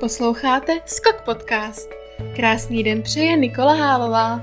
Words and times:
Posloucháte 0.00 0.80
Skok 0.86 1.22
Podcast. 1.24 1.90
Krásný 2.36 2.84
den 2.84 3.02
přeje 3.02 3.36
Nikola 3.36 3.74
Hálová. 3.74 4.36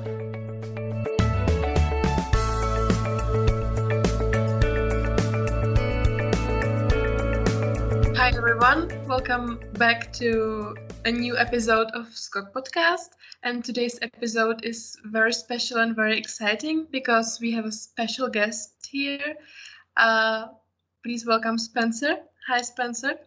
Hi 8.15 8.37
everyone, 8.37 8.87
welcome 9.07 9.57
back 9.77 10.11
to 10.17 10.25
a 11.05 11.11
new 11.11 11.37
episode 11.37 11.87
of 11.95 12.07
Skok 12.15 12.51
Podcast. 12.53 13.11
And 13.43 13.65
today's 13.65 13.99
episode 14.01 14.65
is 14.65 14.95
very 15.05 15.33
special 15.33 15.81
and 15.81 15.95
very 15.95 16.17
exciting 16.17 16.87
because 16.91 17.39
we 17.41 17.55
have 17.55 17.67
a 17.67 17.71
special 17.71 18.29
guest 18.29 18.71
here. 18.91 19.35
Uh, 19.97 20.47
please 21.03 21.27
welcome 21.27 21.57
Spencer. 21.57 22.15
Hi, 22.47 22.61
Spencer. 22.61 23.19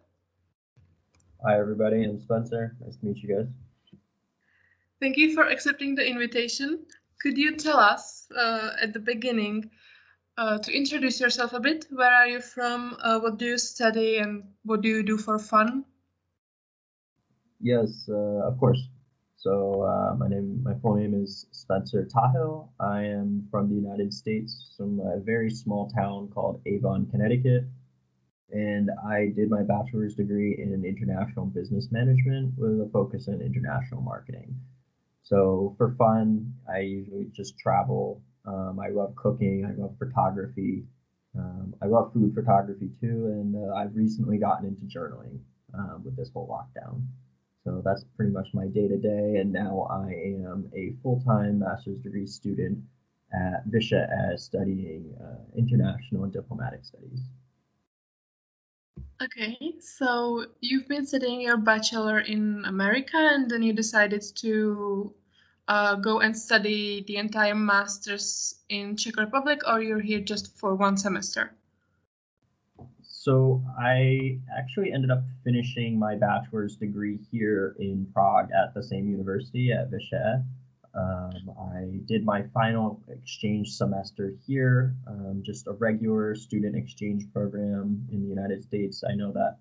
Hi, 1.46 1.60
everybody. 1.60 2.02
I'm 2.02 2.18
Spencer. 2.18 2.74
Nice 2.84 2.96
to 2.96 3.06
meet 3.06 3.18
you 3.18 3.36
guys. 3.36 3.46
Thank 4.98 5.16
you 5.16 5.32
for 5.32 5.44
accepting 5.44 5.94
the 5.94 6.04
invitation. 6.04 6.80
Could 7.22 7.38
you 7.38 7.54
tell 7.54 7.78
us 7.78 8.26
uh, 8.36 8.70
at 8.82 8.92
the 8.92 8.98
beginning 8.98 9.70
uh, 10.38 10.58
to 10.58 10.76
introduce 10.76 11.20
yourself 11.20 11.52
a 11.52 11.60
bit? 11.60 11.86
Where 11.90 12.12
are 12.12 12.26
you 12.26 12.40
from? 12.40 12.96
Uh, 13.00 13.20
what 13.20 13.38
do 13.38 13.44
you 13.44 13.58
study 13.58 14.18
and 14.18 14.42
what 14.64 14.80
do 14.80 14.88
you 14.88 15.04
do 15.04 15.16
for 15.16 15.38
fun? 15.38 15.84
Yes, 17.60 18.08
uh, 18.08 18.48
of 18.48 18.58
course. 18.58 18.82
So 19.36 19.82
uh, 19.82 20.16
my 20.16 20.26
name, 20.26 20.60
my 20.64 20.74
full 20.82 20.96
name 20.96 21.14
is 21.14 21.46
Spencer 21.52 22.08
Tahill. 22.12 22.70
I 22.80 23.02
am 23.02 23.46
from 23.52 23.68
the 23.68 23.76
United 23.76 24.12
States, 24.12 24.74
from 24.76 24.98
a 24.98 25.20
very 25.20 25.50
small 25.50 25.88
town 25.90 26.28
called 26.34 26.60
Avon, 26.66 27.06
Connecticut 27.06 27.66
and 28.50 28.90
I 29.04 29.32
did 29.34 29.50
my 29.50 29.62
bachelor's 29.62 30.14
degree 30.14 30.56
in 30.58 30.84
international 30.84 31.46
business 31.46 31.88
management 31.90 32.54
with 32.56 32.80
a 32.80 32.90
focus 32.92 33.28
in 33.28 33.40
international 33.40 34.02
marketing. 34.02 34.54
So 35.22 35.74
for 35.76 35.94
fun, 35.98 36.54
I 36.72 36.80
usually 36.80 37.26
just 37.32 37.58
travel. 37.58 38.22
Um, 38.44 38.78
I 38.78 38.90
love 38.90 39.14
cooking. 39.16 39.66
I 39.66 39.80
love 39.80 39.96
photography. 39.98 40.84
Um, 41.36 41.74
I 41.82 41.86
love 41.86 42.12
food 42.12 42.34
photography 42.34 42.90
too, 43.00 43.26
and 43.26 43.56
uh, 43.56 43.74
I've 43.74 43.94
recently 43.94 44.38
gotten 44.38 44.66
into 44.66 44.82
journaling 44.86 45.40
um, 45.74 46.02
with 46.04 46.16
this 46.16 46.30
whole 46.32 46.48
lockdown. 46.48 47.02
So 47.64 47.82
that's 47.84 48.04
pretty 48.16 48.32
much 48.32 48.48
my 48.54 48.68
day 48.68 48.86
to 48.86 48.96
day. 48.96 49.40
And 49.40 49.52
now 49.52 49.88
I 49.90 50.06
am 50.46 50.70
a 50.74 50.94
full 51.02 51.20
time 51.26 51.58
master's 51.58 51.98
degree 51.98 52.26
student 52.26 52.78
at 53.34 53.68
Visha 53.68 54.06
as 54.32 54.44
studying 54.44 55.12
uh, 55.20 55.42
international 55.58 56.22
and 56.24 56.32
diplomatic 56.32 56.84
studies. 56.84 57.20
Okay, 59.22 59.74
so 59.80 60.44
you've 60.60 60.86
been 60.88 61.06
studying 61.06 61.40
your 61.40 61.56
bachelor 61.56 62.20
in 62.20 62.62
America 62.66 63.16
and 63.16 63.50
then 63.50 63.62
you 63.62 63.72
decided 63.72 64.22
to 64.36 65.14
uh, 65.68 65.94
go 65.94 66.20
and 66.20 66.36
study 66.36 67.02
the 67.08 67.16
entire 67.16 67.54
master's 67.54 68.56
in 68.68 68.94
Czech 68.94 69.16
Republic 69.16 69.60
or 69.66 69.80
you're 69.80 70.00
here 70.00 70.20
just 70.20 70.58
for 70.58 70.74
one 70.74 70.98
semester? 70.98 71.54
So 73.02 73.62
I 73.80 74.38
actually 74.56 74.92
ended 74.92 75.10
up 75.10 75.24
finishing 75.44 75.98
my 75.98 76.14
bachelor's 76.14 76.76
degree 76.76 77.18
here 77.32 77.74
in 77.78 78.06
Prague 78.12 78.50
at 78.52 78.74
the 78.74 78.82
same 78.82 79.08
university 79.08 79.72
at 79.72 79.90
Vyše. 79.90 80.44
Um, 80.96 81.50
I 81.74 81.98
did 82.06 82.24
my 82.24 82.42
final 82.54 83.02
exchange 83.08 83.72
semester 83.72 84.32
here, 84.46 84.94
um, 85.06 85.42
just 85.44 85.66
a 85.66 85.72
regular 85.72 86.34
student 86.34 86.74
exchange 86.74 87.24
program 87.34 88.06
in 88.10 88.22
the 88.22 88.28
United 88.28 88.62
States. 88.62 89.04
I 89.06 89.14
know 89.14 89.30
that 89.32 89.58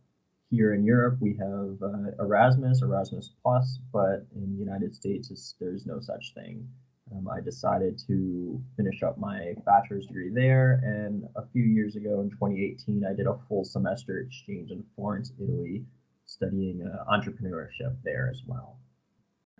here 0.50 0.73
in 0.73 0.86
Europe 0.86 1.17
we 1.19 1.36
have 1.36 1.78
uh, 1.81 2.11
Erasmus, 2.19 2.81
Erasmus 2.81 3.31
Plus, 3.44 3.80
but 3.91 4.25
in 4.33 4.53
the 4.53 4.63
United 4.63 4.95
States 4.95 5.56
there's 5.59 5.86
no 5.86 6.00
such 6.00 6.33
thing. 6.36 6.66
Um, 7.11 7.28
I 7.28 7.41
decided 7.41 8.00
to 8.08 8.61
finish 8.78 9.03
up 9.03 9.17
my 9.17 9.53
bachelor's 9.66 10.07
degree 10.07 10.31
there, 10.34 10.79
and 10.84 11.28
a 11.35 11.45
few 11.51 11.63
years 11.63 11.97
ago 11.97 12.22
in 12.22 12.29
2018, 12.31 13.06
I 13.06 13.13
did 13.13 13.28
a 13.28 13.38
full 13.50 13.63
semester 13.66 14.19
exchange 14.19 14.72
in 14.72 14.84
Florence, 14.95 15.34
Italy, 15.40 15.84
studying 16.25 16.81
uh, 16.81 17.03
entrepreneurship 17.12 17.95
there 18.03 18.29
as 18.31 18.41
well. 18.47 18.79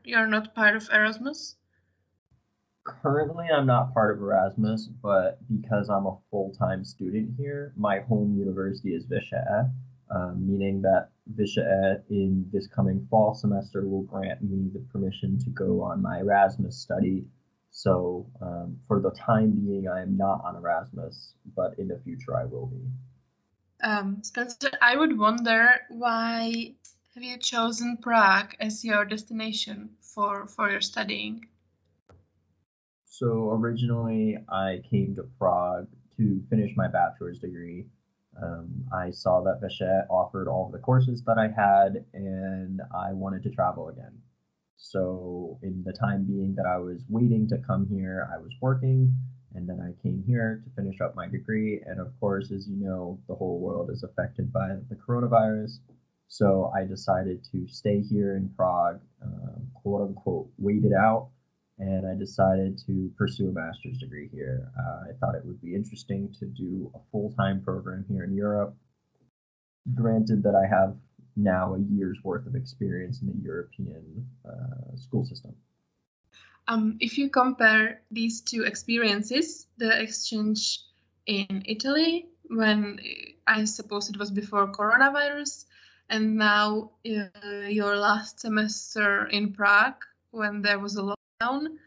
You're 0.04 0.28
not 0.28 0.56
part 0.56 0.76
of 0.76 0.90
Erasmus? 0.92 1.58
Currently 2.86 3.48
I'm 3.54 3.66
not 3.66 3.94
part 3.94 4.16
of 4.16 4.22
Erasmus, 4.22 4.88
but 5.02 5.40
because 5.48 5.90
I'm 5.90 6.06
a 6.06 6.18
full 6.32 6.54
time 6.58 6.86
student 6.86 7.32
here, 7.38 7.74
my 7.76 8.00
home 8.00 8.38
university 8.38 8.94
is 8.94 9.06
Visha, 9.08 9.72
um, 10.10 10.48
meaning 10.48 10.82
that 10.84 11.10
Visha 11.36 12.02
in 12.10 12.46
this 12.54 12.68
coming 12.68 13.06
fall 13.10 13.34
semester 13.34 13.88
will 13.88 14.04
grant 14.04 14.42
me 14.42 14.70
the 14.72 14.80
permission 14.92 15.38
to 15.40 15.50
go 15.50 15.82
on 15.82 16.02
my 16.02 16.20
Erasmus 16.20 16.78
study. 16.78 17.26
So 17.72 18.26
um, 18.42 18.78
for 18.88 19.02
the 19.02 19.12
time 19.12 19.52
being, 19.52 19.88
I 19.90 20.02
am 20.02 20.16
not 20.16 20.42
on 20.46 20.56
Erasmus, 20.56 21.34
but 21.56 21.78
in 21.78 21.90
the 21.90 22.00
future 22.04 22.38
I 22.38 22.46
will 22.46 22.68
be. 22.68 22.82
Um, 23.84 24.24
Spencer, 24.24 24.72
I 24.82 24.96
would 24.96 25.18
wonder 25.18 25.82
why 25.90 26.76
have 27.14 27.24
you 27.24 27.38
chosen 27.38 27.98
Prague 27.98 28.56
as 28.60 28.86
your 28.86 29.04
destination 29.06 29.90
for 30.00 30.48
for 30.48 30.72
your 30.72 30.82
studying? 30.82 31.48
So 33.18 33.52
originally, 33.52 34.38
I 34.50 34.82
came 34.92 35.16
to 35.16 35.24
Prague 35.40 35.88
to 36.18 36.44
finish 36.50 36.72
my 36.76 36.90
bachelor's 36.90 37.40
degree. 37.40 37.86
Um, 38.44 38.84
I 38.94 39.12
saw 39.12 39.42
that 39.44 39.62
Vyše 39.62 40.06
offered 40.10 40.50
all 40.50 40.66
of 40.66 40.74
the 40.74 40.80
courses 40.80 41.24
that 41.24 41.38
I 41.38 41.48
had, 41.48 42.04
and 42.14 42.82
I 42.94 43.14
wanted 43.14 43.44
to 43.44 43.52
travel 43.52 43.88
again. 43.88 44.22
So, 44.76 45.58
in 45.64 45.82
the 45.86 45.94
time 45.94 46.26
being 46.26 46.56
that 46.56 46.66
I 46.66 46.78
was 46.78 47.06
waiting 47.08 47.48
to 47.48 47.58
come 47.60 47.88
here, 47.88 48.30
I 48.36 48.38
was 48.38 48.52
working, 48.60 49.16
and 49.54 49.70
then 49.70 49.80
I 49.80 49.96
came 50.04 50.22
here 50.28 50.62
to 50.66 50.76
finish 50.76 51.00
up 51.00 51.16
my 51.16 51.30
degree. 51.30 51.82
And 51.86 52.02
of 52.02 52.12
course, 52.20 52.52
as 52.52 52.68
you 52.68 52.76
know, 52.76 53.18
the 53.30 53.36
whole 53.36 53.60
world 53.62 53.92
is 53.92 54.04
affected 54.04 54.52
by 54.52 54.76
the 54.90 54.96
coronavirus. 54.96 55.80
So, 56.28 56.70
I 56.76 56.84
decided 56.84 57.48
to 57.54 57.66
stay 57.70 58.02
here 58.02 58.36
in 58.36 58.50
Prague, 58.58 59.00
uh, 59.24 59.60
quote 59.74 60.10
unquote, 60.10 60.50
wait 60.58 60.84
it 60.84 60.92
out 60.92 61.30
and 61.80 62.08
I 62.08 62.16
decided 62.16 62.80
to 62.86 63.12
pursue 63.18 63.50
a 63.50 63.52
master's 63.52 63.98
degree 63.98 64.30
here. 64.32 64.72
Uh, 64.80 65.10
I 65.10 65.14
thought 65.20 65.36
it 65.36 65.46
would 65.46 65.62
be 65.62 65.76
interesting 65.76 66.34
to 66.40 66.46
do 66.46 66.92
a 66.96 67.00
full 67.12 67.34
time 67.34 67.62
program 67.62 68.06
here 68.08 68.24
in 68.24 68.34
Europe. 68.34 68.76
Granted 69.94 70.42
that 70.44 70.56
I 70.56 70.66
have 70.68 70.96
now 71.36 71.76
a 71.76 71.80
year's 71.80 72.18
worth 72.24 72.48
of 72.48 72.56
experience 72.56 73.22
in 73.22 73.28
the 73.28 73.44
European 73.44 74.26
uh, 74.48 74.96
school 74.96 75.26
system. 75.26 75.54
Um, 76.68 76.98
if 77.00 77.18
you 77.18 77.30
compare 77.30 78.02
these 78.10 78.42
two 78.42 78.64
experiences, 78.64 79.68
the 79.78 80.02
exchange 80.02 80.82
in 81.28 81.62
Italy, 81.66 82.28
when 82.50 83.00
I 83.48 83.66
suppose 83.66 84.10
it 84.10 84.18
was 84.18 84.32
before 84.32 84.72
coronavirus, 84.72 85.66
and 86.10 86.36
now 86.36 86.92
uh, 87.06 87.68
your 87.68 87.98
last 87.98 88.40
semester 88.40 89.28
in 89.28 89.54
Prague, 89.54 90.04
when 90.32 90.62
there 90.62 90.80
was 90.80 90.96
a 90.96 91.15
down 91.40 91.80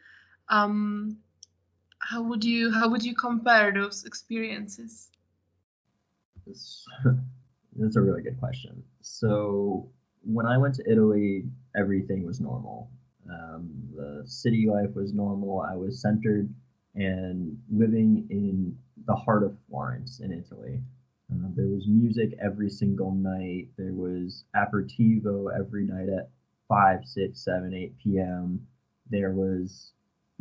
um, 0.48 1.18
how 2.00 2.22
would 2.22 2.44
you 2.44 2.70
how 2.70 2.88
would 2.88 3.02
you 3.02 3.14
compare 3.14 3.72
those 3.72 4.04
experiences? 4.04 5.08
That's 7.76 7.96
a 7.96 8.00
really 8.00 8.22
good 8.22 8.38
question. 8.38 8.82
So 9.00 9.90
when 10.24 10.46
i 10.46 10.58
went 10.58 10.74
to 10.74 10.90
italy 10.90 11.44
everything 11.76 12.26
was 12.26 12.40
normal. 12.40 12.90
Um, 13.30 13.70
the 13.94 14.22
city 14.26 14.66
life 14.68 14.94
was 14.94 15.12
normal. 15.12 15.60
I 15.60 15.76
was 15.76 16.00
centered 16.00 16.52
and 16.94 17.56
living 17.70 18.26
in 18.30 18.76
the 19.06 19.14
heart 19.14 19.44
of 19.44 19.56
florence 19.68 20.20
in 20.20 20.32
italy. 20.32 20.80
Uh, 21.30 21.48
there 21.54 21.68
was 21.68 21.86
music 21.86 22.30
every 22.42 22.70
single 22.70 23.12
night. 23.12 23.68
There 23.76 23.92
was 23.92 24.44
aperitivo 24.56 25.56
every 25.56 25.84
night 25.84 26.08
at 26.08 26.30
5 26.68 27.04
6 27.04 27.38
7 27.38 27.74
8 27.74 27.98
p.m 28.02 28.66
there 29.10 29.32
was 29.32 29.92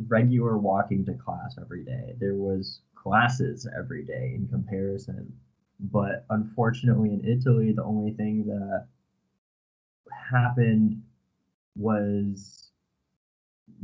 regular 0.06 0.56
walking 0.58 1.04
to 1.06 1.14
class 1.14 1.56
every 1.60 1.84
day. 1.84 2.14
There 2.18 2.34
was 2.34 2.80
classes 2.94 3.66
every 3.76 4.04
day 4.04 4.32
in 4.34 4.48
comparison. 4.48 5.32
But 5.80 6.24
unfortunately, 6.30 7.14
in 7.14 7.24
Italy, 7.24 7.72
the 7.72 7.84
only 7.84 8.12
thing 8.12 8.46
that 8.46 8.86
happened 10.30 11.02
was 11.76 12.70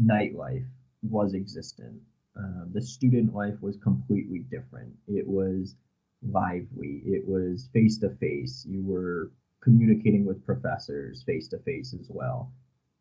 nightlife 0.01 0.67
was 1.03 1.35
existent. 1.35 2.01
Um, 2.37 2.71
the 2.73 2.83
student 2.83 3.35
life 3.35 3.61
was 3.61 3.77
completely 3.77 4.41
different. 4.51 4.93
It 5.07 5.27
was 5.27 5.77
lively. 6.23 7.03
It 7.05 7.27
was 7.27 7.69
face 7.73 7.99
to 7.99 8.11
face. 8.17 8.67
You 8.69 8.83
were 8.85 9.31
communicating 9.61 10.25
with 10.25 10.45
professors 10.45 11.23
face 11.23 11.49
to 11.49 11.59
face 11.59 11.95
as 11.95 12.09
well. 12.11 12.51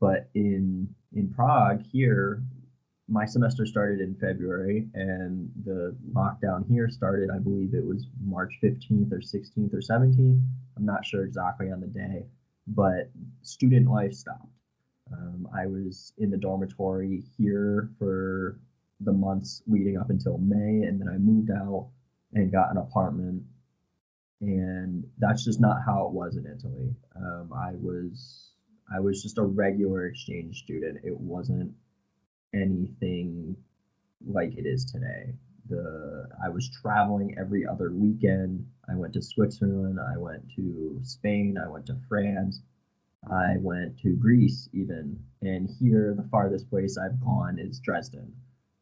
But 0.04 0.28
in 0.36 0.94
in 1.14 1.30
Prague 1.30 1.82
here, 1.82 2.44
my 3.08 3.24
semester 3.24 3.66
started 3.66 4.02
in 4.02 4.16
February, 4.16 4.90
and 4.94 5.50
the 5.64 5.96
lockdown 6.12 6.68
here 6.68 6.90
started. 6.90 7.30
I 7.34 7.40
believe 7.40 7.74
it 7.74 7.86
was 7.86 8.08
March 8.22 8.54
15th 8.62 9.14
or 9.14 9.20
16th 9.20 9.74
or 9.74 9.80
17th. 9.80 10.42
I'm 10.76 10.86
not 10.86 11.06
sure 11.06 11.24
exactly 11.24 11.72
on 11.72 11.80
the 11.80 11.88
day, 11.88 12.26
but 12.68 13.12
student 13.44 13.90
life 13.90 14.14
stopped. 14.14 14.52
Um, 15.14 15.48
I 15.58 15.68
was 15.68 16.12
in 16.18 16.30
the 16.30 16.38
dormitory 16.38 17.24
here 17.38 17.90
for 17.98 18.60
the 19.00 19.14
months 19.14 19.64
leading 19.68 19.98
up 19.98 20.10
until 20.10 20.38
May, 20.38 20.86
and 20.86 21.00
then 21.00 21.08
I 21.08 21.18
moved 21.18 21.50
out 21.50 21.92
and 22.34 22.52
got 22.52 22.72
an 22.72 22.78
apartment. 22.78 23.44
And 24.42 25.06
that's 25.18 25.46
just 25.46 25.62
not 25.62 25.78
how 25.86 26.08
it 26.08 26.12
was 26.12 26.36
in 26.36 26.46
Italy. 26.46 26.94
Um, 27.16 27.54
I 27.56 27.72
was 27.76 28.53
I 28.94 29.00
was 29.00 29.24
just 29.24 29.38
a 29.38 29.44
regular 29.44 30.06
exchange 30.06 30.60
student. 30.60 31.00
It 31.04 31.20
wasn't 31.20 31.74
anything 32.54 33.56
like 34.26 34.56
it 34.58 34.66
is 34.66 34.86
today. 34.86 35.34
The 35.70 36.28
I 36.44 36.50
was 36.50 36.70
traveling 36.70 37.36
every 37.40 37.66
other 37.66 37.92
weekend. 37.92 38.66
I 38.90 38.96
went 38.96 39.14
to 39.14 39.22
Switzerland, 39.22 40.00
I 40.00 40.18
went 40.18 40.44
to 40.56 41.00
Spain, 41.04 41.58
I 41.58 41.70
went 41.70 41.86
to 41.88 41.98
France, 42.08 42.62
I 43.32 43.56
went 43.60 43.98
to 44.00 44.16
Greece 44.16 44.70
even. 44.74 45.18
And 45.42 45.70
here 45.80 46.14
the 46.16 46.28
farthest 46.30 46.70
place 46.70 46.98
I've 46.98 47.20
gone 47.22 47.58
is 47.60 47.80
Dresden, 47.80 48.34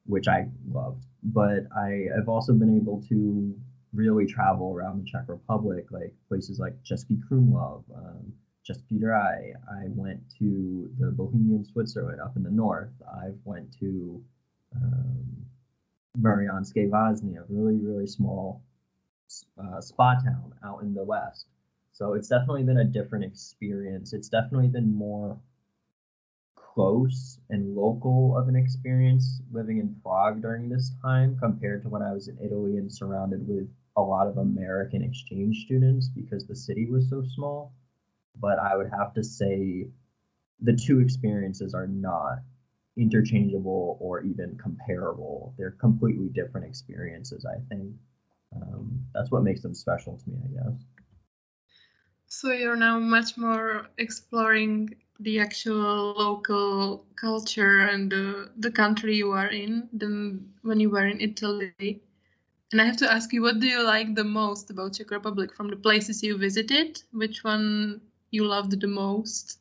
which 0.06 0.28
I 0.28 0.48
loved. 0.72 1.06
But 1.24 1.68
I 1.78 2.08
have 2.16 2.28
also 2.28 2.54
been 2.54 2.76
able 2.76 3.02
to 3.10 3.56
really 3.94 4.26
travel 4.26 4.74
around 4.74 5.00
the 5.00 5.10
Czech 5.10 5.26
Republic, 5.28 5.92
like 5.92 6.14
places 6.28 6.60
like 6.60 6.82
Český 6.84 7.20
Krumlov, 7.30 7.84
um, 7.96 8.34
Český 8.64 9.00
Drag. 9.00 9.42
I 9.42 9.86
I 9.86 9.88
went 9.90 10.22
to 10.40 10.90
the 11.00 11.12
Bohemian 11.12 11.66
Switzerland 11.66 12.22
up 12.22 12.36
in 12.38 12.44
the 12.44 12.52
north. 12.52 12.94
I've 13.24 13.40
went 13.46 13.72
to 13.80 14.24
um, 14.76 15.46
Mariánské 16.18 16.90
Lázně, 16.90 17.40
a 17.40 17.46
really, 17.50 17.80
really 17.80 18.08
small 18.08 18.62
uh, 19.58 19.82
spa 19.82 20.16
town 20.16 20.54
out 20.64 20.84
in 20.84 20.94
the 20.94 21.04
west. 21.04 21.48
So 21.94 22.14
it's 22.14 22.28
definitely 22.28 22.64
been 22.64 22.80
a 22.80 22.86
different 22.86 23.26
experience. 23.26 24.14
It's 24.14 24.30
definitely 24.30 24.68
been 24.68 24.94
more 24.94 25.38
close 26.56 27.40
and 27.50 27.76
local 27.76 28.38
of 28.38 28.48
an 28.48 28.56
experience 28.56 29.42
living 29.52 29.78
in 29.80 29.96
Prague 30.02 30.42
during 30.42 30.70
this 30.70 30.92
time 31.02 31.38
compared 31.38 31.82
to 31.84 31.90
when 31.90 32.02
I 32.02 32.14
was 32.14 32.28
in 32.28 32.38
Italy 32.40 32.78
and 32.78 32.92
surrounded 32.92 33.48
with 33.48 33.70
a 33.98 34.02
lot 34.02 34.28
of 34.28 34.38
American 34.38 35.02
exchange 35.02 35.66
students 35.66 36.08
because 36.08 36.46
the 36.48 36.56
city 36.56 36.90
was 36.90 37.10
so 37.10 37.24
small. 37.36 37.74
But 38.40 38.60
I 38.60 38.76
would 38.76 38.90
have 38.90 39.14
to 39.16 39.24
say 39.24 39.88
the 40.62 40.74
two 40.74 41.00
experiences 41.00 41.74
are 41.74 41.88
not 41.88 42.40
interchangeable 42.98 43.98
or 44.00 44.22
even 44.22 44.58
comparable. 44.58 45.54
They're 45.58 45.72
completely 45.72 46.30
different 46.30 46.68
experiences, 46.68 47.46
I 47.46 47.60
think. 47.70 47.94
Um, 48.56 49.06
that's 49.14 49.32
what 49.32 49.44
makes 49.44 49.62
them 49.62 49.74
special 49.74 50.18
to 50.18 50.30
me, 50.30 50.38
I 50.44 50.64
guess. 50.64 50.84
So 52.28 52.52
you're 52.52 52.76
now 52.76 53.00
much 53.00 53.38
more 53.38 53.88
exploring 53.98 54.96
the 55.20 55.40
actual 55.40 56.14
local 56.14 57.06
culture 57.16 57.82
and 57.82 58.12
the, 58.12 58.52
the 58.58 58.72
country 58.72 59.16
you 59.16 59.32
are 59.32 59.48
in 59.50 59.88
than 59.94 60.54
when 60.64 60.80
you 60.80 60.90
were 60.90 61.08
in 61.08 61.22
Italy. 61.22 61.74
And 62.72 62.82
I 62.82 62.86
have 62.86 62.98
to 62.98 63.12
ask 63.12 63.34
you, 63.34 63.42
what 63.42 63.60
do 63.60 63.68
you 63.68 63.84
like 63.84 64.16
the 64.16 64.24
most 64.24 64.70
about 64.70 64.94
Czech 64.94 65.12
Republic 65.12 65.54
from 65.54 65.70
the 65.70 65.76
places 65.76 66.24
you 66.24 66.38
visited? 66.38 67.04
Which 67.12 67.44
one 67.44 68.02
you 68.32 68.46
loved 68.46 68.80
the 68.80 68.88
most? 68.88 69.60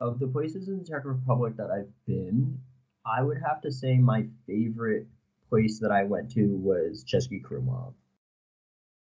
Of 0.00 0.18
the 0.18 0.26
places 0.26 0.68
in 0.68 0.78
the 0.78 0.84
Czech 0.84 1.04
Republic 1.04 1.56
that 1.56 1.70
I've 1.70 1.92
been, 2.06 2.58
I 3.06 3.22
would 3.22 3.38
have 3.38 3.60
to 3.62 3.72
say 3.72 3.96
my 3.96 4.26
favorite 4.46 5.06
place 5.48 5.78
that 5.78 5.92
I 5.92 6.04
went 6.04 6.30
to 6.32 6.56
was 6.56 7.04
Český 7.04 7.42
Krumlov. 7.42 7.94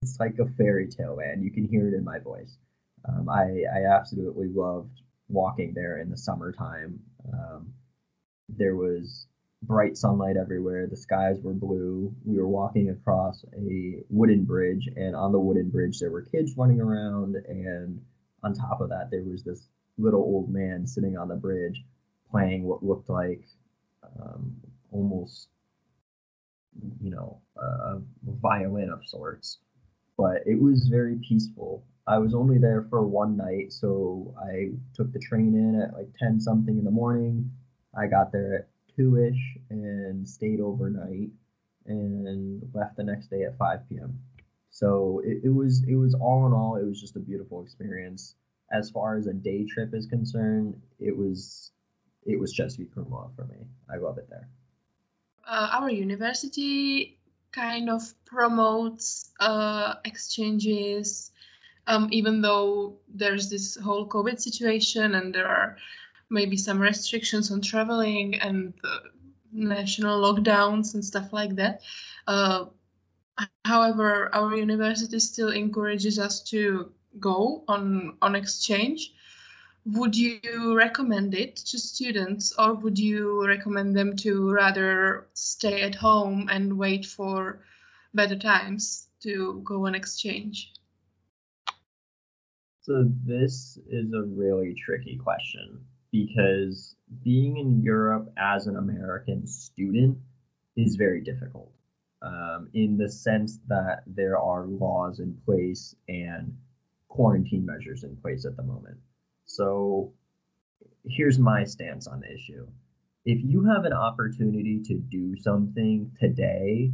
It's 0.03 0.19
like 0.19 0.39
a 0.39 0.47
fairy 0.57 0.89
tale 0.89 1.17
land. 1.17 1.45
You 1.45 1.51
can 1.51 1.69
hear 1.69 1.89
it 1.89 1.95
in 1.95 2.05
my 2.05 2.19
voice. 2.19 2.57
Um, 3.09 3.29
I, 3.29 3.65
I 3.75 3.95
absolutely 3.95 4.49
loved 4.49 5.03
walking 5.29 5.75
there 5.75 5.99
in 5.99 6.11
the 6.11 6.17
summertime. 6.17 6.99
Um, 7.33 7.73
there 8.49 8.77
was 8.77 9.27
bright 9.67 9.97
sunlight 9.97 10.37
everywhere. 10.37 10.87
The 10.87 10.97
skies 10.97 11.41
were 11.43 11.53
blue. 11.53 12.15
We 12.25 12.39
were 12.39 12.49
walking 12.49 12.91
across 12.91 13.45
a 13.57 14.03
wooden 14.09 14.45
bridge, 14.45 14.89
and 14.97 15.17
on 15.17 15.33
the 15.33 15.41
wooden 15.41 15.71
bridge, 15.71 15.99
there 15.99 16.11
were 16.11 16.23
kids 16.23 16.57
running 16.57 16.81
around. 16.81 17.37
And 17.49 18.01
on 18.43 18.55
top 18.55 18.81
of 18.81 18.89
that, 18.91 19.09
there 19.11 19.23
was 19.23 19.43
this 19.43 19.67
little 19.99 20.21
old 20.21 20.53
man 20.53 20.87
sitting 20.87 21.17
on 21.17 21.29
the 21.29 21.35
bridge 21.35 21.85
playing 22.31 22.65
what 22.65 22.83
looked 22.83 23.09
like 23.09 23.43
um, 24.21 24.57
almost, 24.91 25.49
you 27.01 27.11
know, 27.11 27.41
a 27.57 27.99
violin 28.25 28.91
of 28.91 29.01
sorts. 29.07 29.59
But 30.17 30.43
it 30.47 30.61
was 30.61 30.89
very 30.89 31.17
peaceful. 31.29 31.85
I 32.07 32.19
was 32.19 32.35
only 32.35 32.59
there 32.59 32.87
for 32.89 33.07
one 33.07 33.37
night, 33.37 33.73
so 33.73 34.35
I 34.39 34.71
took 34.95 35.13
the 35.13 35.19
train 35.19 35.55
in 35.55 35.81
at 35.81 35.95
like 35.95 36.09
10 36.19 36.41
something 36.41 36.79
in 36.79 36.85
the 36.85 36.91
morning. 36.91 37.51
I 37.99 38.07
got 38.07 38.33
there 38.33 38.55
at 38.55 38.69
two 38.97 39.17
ish 39.17 39.59
and 39.71 40.27
stayed 40.27 40.61
overnight 40.61 41.31
and 41.87 42.63
left 42.75 42.97
the 42.97 43.05
next 43.05 43.29
day 43.29 43.43
at 43.43 43.57
5 43.59 43.89
p.m. 43.89 44.19
So 44.71 45.23
it, 45.25 45.41
it 45.45 45.55
was 45.55 45.85
it 45.89 45.95
was 45.95 46.15
all 46.15 46.47
in 46.47 46.53
all 46.53 46.77
it 46.77 46.85
was 46.85 47.01
just 47.01 47.17
a 47.17 47.21
beautiful 47.21 47.63
experience. 47.63 48.35
As 48.73 48.91
far 48.91 49.17
as 49.17 49.27
a 49.27 49.33
day 49.33 49.65
trip 49.65 49.95
is 49.95 50.07
concerned, 50.07 50.81
it 50.99 51.17
was 51.17 51.71
it 52.25 52.39
was 52.39 52.53
just 52.53 52.81
Krumlov 52.81 53.35
for 53.37 53.45
me. 53.45 53.57
I 53.91 53.97
love 53.97 54.19
it 54.19 54.29
there. 54.29 54.49
Uh, 55.47 55.69
our 55.73 55.91
university 55.91 57.19
kind 57.53 57.89
of 57.89 58.03
promotes 58.25 59.31
uh, 59.41 59.95
exchanges, 60.05 61.31
um, 61.87 62.09
even 62.11 62.43
though 62.43 62.97
there's 63.09 63.49
this 63.49 63.77
whole 63.77 64.09
COVID 64.09 64.41
situation 64.41 65.15
and 65.15 65.33
there 65.33 65.47
are 65.47 65.77
maybe 66.31 66.57
some 66.57 66.81
restrictions 66.81 67.51
on 67.51 67.61
traveling 67.61 68.35
and 68.37 68.75
national 69.53 70.21
lockdowns 70.21 70.95
and 70.95 71.05
stuff 71.05 71.33
like 71.33 71.55
that. 71.57 71.81
Uh, 72.27 72.67
however, 73.65 74.35
our 74.35 74.57
university 74.57 75.19
still 75.19 75.51
encourages 75.53 76.19
us 76.19 76.43
to 76.43 76.91
go 77.21 77.65
on 77.69 78.17
on 78.23 78.35
exchange. 78.35 79.13
Would 79.87 80.17
you 80.17 80.75
recommend 80.77 81.35
it 81.35 81.57
to 81.57 81.79
students, 81.79 82.53
or 82.59 82.75
would 82.75 82.99
you 82.99 83.47
recommend 83.47 83.97
them 83.97 84.17
to 84.17 84.51
rather 84.51 85.29
stay 85.35 85.83
at 85.83 85.95
home 85.95 86.49
and 86.51 86.77
wait 86.77 87.07
for 87.07 87.61
better 88.13 88.37
times 88.37 89.09
to 89.21 89.61
go 89.65 89.87
on 89.87 89.95
exchange? 89.95 90.73
So 92.83 93.09
this 93.25 93.79
is 93.89 94.13
a 94.13 94.23
really 94.23 94.75
tricky 94.75 95.17
question 95.17 95.85
because 96.11 96.97
being 97.23 97.57
in 97.57 97.83
Europe 97.83 98.33
as 98.37 98.67
an 98.67 98.77
American 98.77 99.47
student 99.47 100.19
is 100.77 100.97
very 100.97 101.21
difficult 101.21 101.73
um, 102.23 102.69
in 102.75 102.97
the 102.97 103.09
sense 103.09 103.59
that 103.69 104.03
there 104.07 104.39
are 104.39 104.67
laws 104.67 105.21
in 105.21 105.37
place 105.45 105.95
and 106.09 106.57
quarantine 107.09 107.65
measures 107.65 108.05
in 108.05 108.17
place 108.17 108.45
at 108.45 108.57
the 108.57 108.63
moment. 108.63 108.99
So 109.45 110.13
here's 111.05 111.39
my 111.39 111.65
stance 111.65 112.07
on 112.07 112.21
the 112.21 112.33
issue. 112.33 112.67
If 113.25 113.39
you 113.43 113.65
have 113.65 113.85
an 113.85 113.93
opportunity 113.93 114.81
to 114.85 114.95
do 114.95 115.37
something 115.37 116.13
today, 116.21 116.93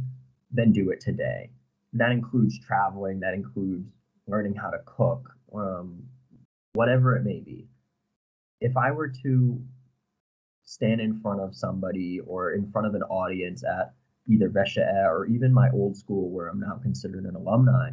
then 0.51 0.71
do 0.71 0.89
it 0.91 0.99
today. 0.99 1.49
That 1.93 2.11
includes 2.11 2.59
traveling, 2.59 3.19
that 3.19 3.33
includes 3.33 3.87
learning 4.27 4.55
how 4.55 4.69
to 4.69 4.79
cook, 4.85 5.29
um, 5.53 6.03
whatever 6.73 7.15
it 7.15 7.23
may 7.23 7.39
be 7.39 7.67
if 8.63 8.77
I 8.77 8.91
were 8.91 9.09
to 9.23 9.61
stand 10.63 11.01
in 11.01 11.19
front 11.19 11.41
of 11.41 11.53
somebody 11.53 12.21
or 12.25 12.53
in 12.53 12.71
front 12.71 12.87
of 12.87 12.95
an 12.95 13.03
audience 13.03 13.61
at 13.63 13.93
either 14.27 14.49
VŠE 14.49 15.05
or 15.05 15.25
even 15.25 15.53
my 15.53 15.69
old 15.71 15.97
school 15.97 16.29
where 16.29 16.47
I'm 16.47 16.61
now 16.61 16.79
considered 16.81 17.25
an 17.25 17.35
alumni, 17.35 17.91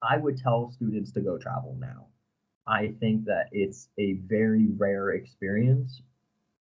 I 0.00 0.16
would 0.16 0.38
tell 0.38 0.70
students 0.70 1.10
to 1.12 1.20
go 1.20 1.38
travel 1.38 1.76
now. 1.80 2.06
I 2.68 2.94
think 3.00 3.24
that 3.24 3.46
it's 3.50 3.88
a 3.98 4.12
very 4.26 4.68
rare 4.76 5.10
experience 5.10 6.00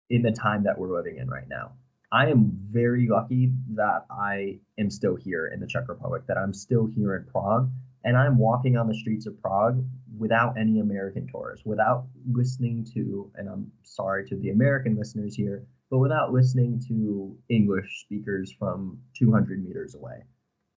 in 0.09 0.23
the 0.23 0.33
time 0.33 0.64
that 0.64 0.79
we're 0.79 0.97
living 0.97 1.19
in 1.19 1.29
right 1.29 1.49
now. 1.49 1.73
I 2.11 2.31
am 2.31 2.59
very 2.71 3.07
lucky 3.07 3.52
that 3.75 4.07
I 4.11 4.61
am 4.79 4.88
still 4.88 5.17
here 5.17 5.49
in 5.49 5.61
the 5.61 5.67
Czech 5.67 5.88
Republic, 5.88 6.23
that 6.26 6.38
I'm 6.38 6.55
still 6.55 6.87
here 6.87 7.17
in 7.17 7.25
Prague, 7.31 7.71
and 8.05 8.17
I'm 8.17 8.38
walking 8.38 8.79
on 8.79 8.88
the 8.88 8.95
streets 8.95 9.26
of 9.26 9.41
Prague 9.43 9.85
without 10.19 10.59
any 10.59 10.81
American 10.81 11.26
tourists, 11.26 11.64
without 11.64 12.07
listening 12.31 12.87
to, 12.95 13.31
and 13.37 13.49
I'm 13.49 13.71
sorry 13.83 14.28
to 14.28 14.37
the 14.37 14.50
American 14.50 14.97
listeners 14.97 15.35
here, 15.35 15.64
but 15.90 15.99
without 15.99 16.33
listening 16.33 16.81
to 16.88 17.37
English 17.49 18.00
speakers 18.00 18.52
from 18.59 18.99
200 19.16 19.64
meters 19.64 19.95
away. 19.95 20.25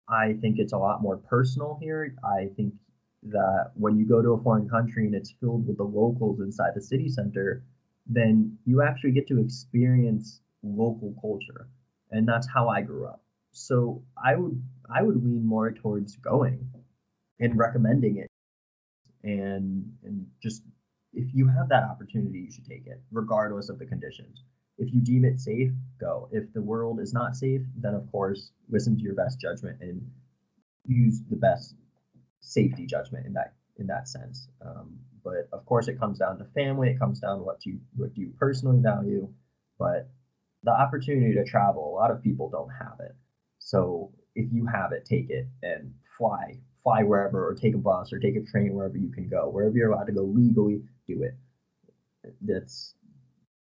I 0.10 0.34
think 0.42 0.60
it's 0.60 0.74
a 0.74 0.78
lot 0.78 1.02
more 1.02 1.18
personal 1.18 1.78
here. 1.82 2.16
I 2.24 2.50
think 2.56 2.74
that 3.24 3.72
when 3.76 3.98
you 3.98 4.06
go 4.06 4.22
to 4.22 4.34
a 4.34 4.44
foreign 4.44 4.70
country 4.70 5.06
and 5.06 5.16
it's 5.16 5.34
filled 5.40 5.68
with 5.68 5.78
the 5.78 5.84
locals 5.84 6.40
inside 6.42 6.72
the 6.76 6.82
city 6.82 7.08
center, 7.08 7.64
then 8.06 8.58
you 8.66 8.82
actually 8.82 9.12
get 9.12 9.28
to 9.28 9.40
experience 9.40 10.42
local 10.62 11.16
culture. 11.22 11.68
And 12.12 12.28
that's 12.28 12.48
how 12.54 12.68
I 12.68 12.82
grew 12.82 13.06
up. 13.06 13.24
So 13.52 14.04
I 14.24 14.36
would 14.36 14.62
I 14.94 15.02
would 15.04 15.24
lean 15.24 15.46
more 15.46 15.72
towards 15.72 16.18
going 16.18 16.70
and 17.40 17.58
recommending 17.58 18.18
it 18.18 18.30
and 19.24 19.92
and 20.04 20.26
just 20.42 20.64
if 21.14 21.34
you 21.34 21.48
have 21.48 21.70
that 21.70 21.84
opportunity, 21.84 22.40
you 22.40 22.52
should 22.52 22.66
take 22.66 22.88
it, 22.88 23.02
regardless 23.12 23.70
of 23.70 23.80
the 23.80 23.86
conditions. 23.86 24.44
If 24.78 24.94
you 24.94 25.02
deem 25.02 25.26
it 25.26 25.40
safe, 25.40 25.72
go. 26.00 26.28
If 26.32 26.52
the 26.54 26.62
world 26.62 27.00
is 27.00 27.14
not 27.14 27.36
safe, 27.36 27.62
then 27.78 27.94
of 27.94 28.12
course 28.12 28.52
listen 28.70 28.96
to 28.98 29.04
your 29.04 29.14
best 29.14 29.40
judgment 29.40 29.78
and 29.82 30.02
use 30.86 31.22
the 31.30 31.36
best 31.36 31.76
safety 32.42 32.86
judgment 32.86 33.26
in 33.26 33.34
that 33.34 33.54
in 33.78 33.88
that 33.88 34.08
sense. 34.08 34.48
Um, 34.66 34.98
but 35.24 35.48
of 35.54 35.66
course, 35.66 35.88
it 35.88 36.00
comes 36.00 36.20
down 36.20 36.38
to 36.40 36.46
family. 36.56 36.90
It 36.90 37.00
comes 37.00 37.20
down 37.20 37.38
to 37.38 37.44
what 37.44 37.66
you 37.66 37.80
what 37.96 38.14
do 38.14 38.22
you 38.22 38.34
personally 38.38 38.80
value. 38.82 39.30
But 39.80 40.10
the 40.64 40.72
opportunity 40.72 41.34
to 41.36 41.44
travel, 41.44 41.94
a 41.94 41.96
lot 41.96 42.12
of 42.12 42.22
people 42.22 42.50
don't 42.50 42.70
have 42.70 43.00
it. 43.00 43.16
So 43.60 44.12
if 44.36 44.52
you 44.52 44.66
have 44.66 44.92
it, 44.92 45.06
take 45.06 45.30
it 45.30 45.48
and 45.62 45.94
fly, 46.18 46.60
fly 46.84 47.04
wherever, 47.04 47.48
or 47.48 47.56
take 47.56 47.76
a 47.76 47.78
bus, 47.78 48.12
or 48.12 48.20
take 48.20 48.36
a 48.36 48.42
train 48.42 48.74
wherever 48.74 48.98
you 48.98 49.10
can 49.10 49.28
go. 49.30 49.50
Wherever 49.50 49.76
you're 49.76 49.92
allowed 49.92 50.08
to 50.08 50.12
go 50.12 50.24
legally, 50.24 50.82
do 51.08 51.24
it. 51.24 51.36
That's 52.42 52.96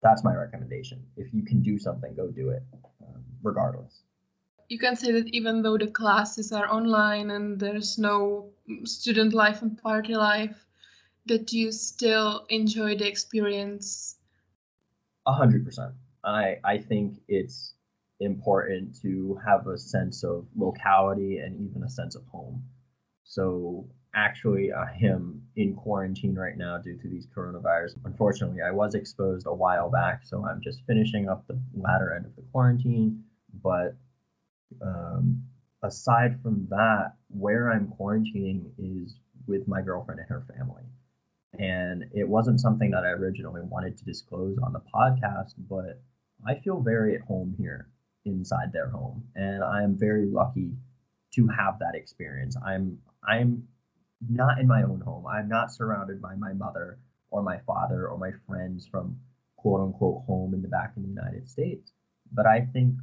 that's 0.02 0.24
my 0.24 0.34
recommendation. 0.34 1.04
If 1.16 1.34
you 1.34 1.42
can 1.42 1.60
do 1.60 1.78
something, 1.78 2.14
go 2.14 2.28
do 2.28 2.50
it, 2.50 2.62
um, 3.02 3.22
regardless. 3.42 4.02
You 4.68 4.78
can 4.78 4.96
say 4.96 5.12
that 5.12 5.26
even 5.28 5.62
though 5.62 5.76
the 5.76 5.88
classes 5.88 6.52
are 6.52 6.70
online 6.70 7.30
and 7.30 7.58
there's 7.58 7.98
no 7.98 8.50
student 8.84 9.32
life 9.34 9.62
and 9.62 9.76
party 9.76 10.14
life, 10.14 10.64
that 11.26 11.52
you 11.52 11.72
still 11.72 12.46
enjoy 12.48 12.96
the 12.96 13.06
experience. 13.06 14.16
A 15.26 15.32
hundred 15.32 15.64
percent. 15.64 15.92
I 16.24 16.58
I 16.64 16.78
think 16.78 17.18
it's 17.28 17.74
important 18.20 19.00
to 19.02 19.38
have 19.44 19.66
a 19.66 19.76
sense 19.76 20.22
of 20.24 20.46
locality 20.54 21.38
and 21.38 21.60
even 21.68 21.82
a 21.82 21.90
sense 21.90 22.14
of 22.14 22.24
home. 22.26 22.62
So 23.30 23.86
actually 24.12 24.72
I 24.72 24.98
am 25.04 25.40
in 25.54 25.76
quarantine 25.76 26.34
right 26.34 26.58
now 26.58 26.78
due 26.78 26.98
to 26.98 27.08
these 27.08 27.28
coronavirus. 27.28 27.94
Unfortunately, 28.04 28.60
I 28.60 28.72
was 28.72 28.96
exposed 28.96 29.46
a 29.46 29.54
while 29.54 29.88
back, 29.88 30.22
so 30.24 30.44
I'm 30.44 30.60
just 30.60 30.82
finishing 30.84 31.28
up 31.28 31.46
the 31.46 31.56
latter 31.76 32.12
end 32.12 32.26
of 32.26 32.34
the 32.34 32.42
quarantine. 32.50 33.22
But 33.62 33.94
um, 34.82 35.44
aside 35.80 36.42
from 36.42 36.66
that, 36.70 37.12
where 37.28 37.70
I'm 37.70 37.94
quarantining 37.96 38.72
is 38.78 39.14
with 39.46 39.68
my 39.68 39.80
girlfriend 39.80 40.18
and 40.18 40.28
her 40.28 40.44
family. 40.56 40.82
And 41.56 42.06
it 42.12 42.28
wasn't 42.28 42.60
something 42.60 42.90
that 42.90 43.04
I 43.04 43.10
originally 43.10 43.62
wanted 43.62 43.96
to 43.98 44.04
disclose 44.04 44.58
on 44.58 44.72
the 44.72 44.82
podcast, 44.92 45.54
but 45.56 46.02
I 46.44 46.56
feel 46.56 46.80
very 46.80 47.14
at 47.14 47.20
home 47.20 47.54
here 47.56 47.90
inside 48.24 48.72
their 48.72 48.88
home. 48.88 49.22
And 49.36 49.62
I 49.62 49.84
am 49.84 49.96
very 49.96 50.26
lucky 50.26 50.72
to 51.34 51.46
have 51.48 51.78
that 51.80 51.94
experience. 51.94 52.56
I'm 52.64 52.98
I'm 53.26 53.68
not 54.28 54.58
in 54.58 54.66
my 54.66 54.82
own 54.82 55.00
home. 55.00 55.26
I'm 55.26 55.48
not 55.48 55.72
surrounded 55.72 56.20
by 56.20 56.34
my 56.36 56.52
mother 56.52 56.98
or 57.30 57.42
my 57.42 57.58
father 57.66 58.08
or 58.08 58.18
my 58.18 58.32
friends 58.46 58.86
from 58.86 59.18
quote 59.56 59.80
unquote 59.80 60.24
home 60.26 60.54
in 60.54 60.62
the 60.62 60.68
back 60.68 60.92
in 60.96 61.02
the 61.02 61.08
United 61.08 61.48
States. 61.48 61.92
But 62.32 62.46
I 62.46 62.68
think 62.72 62.94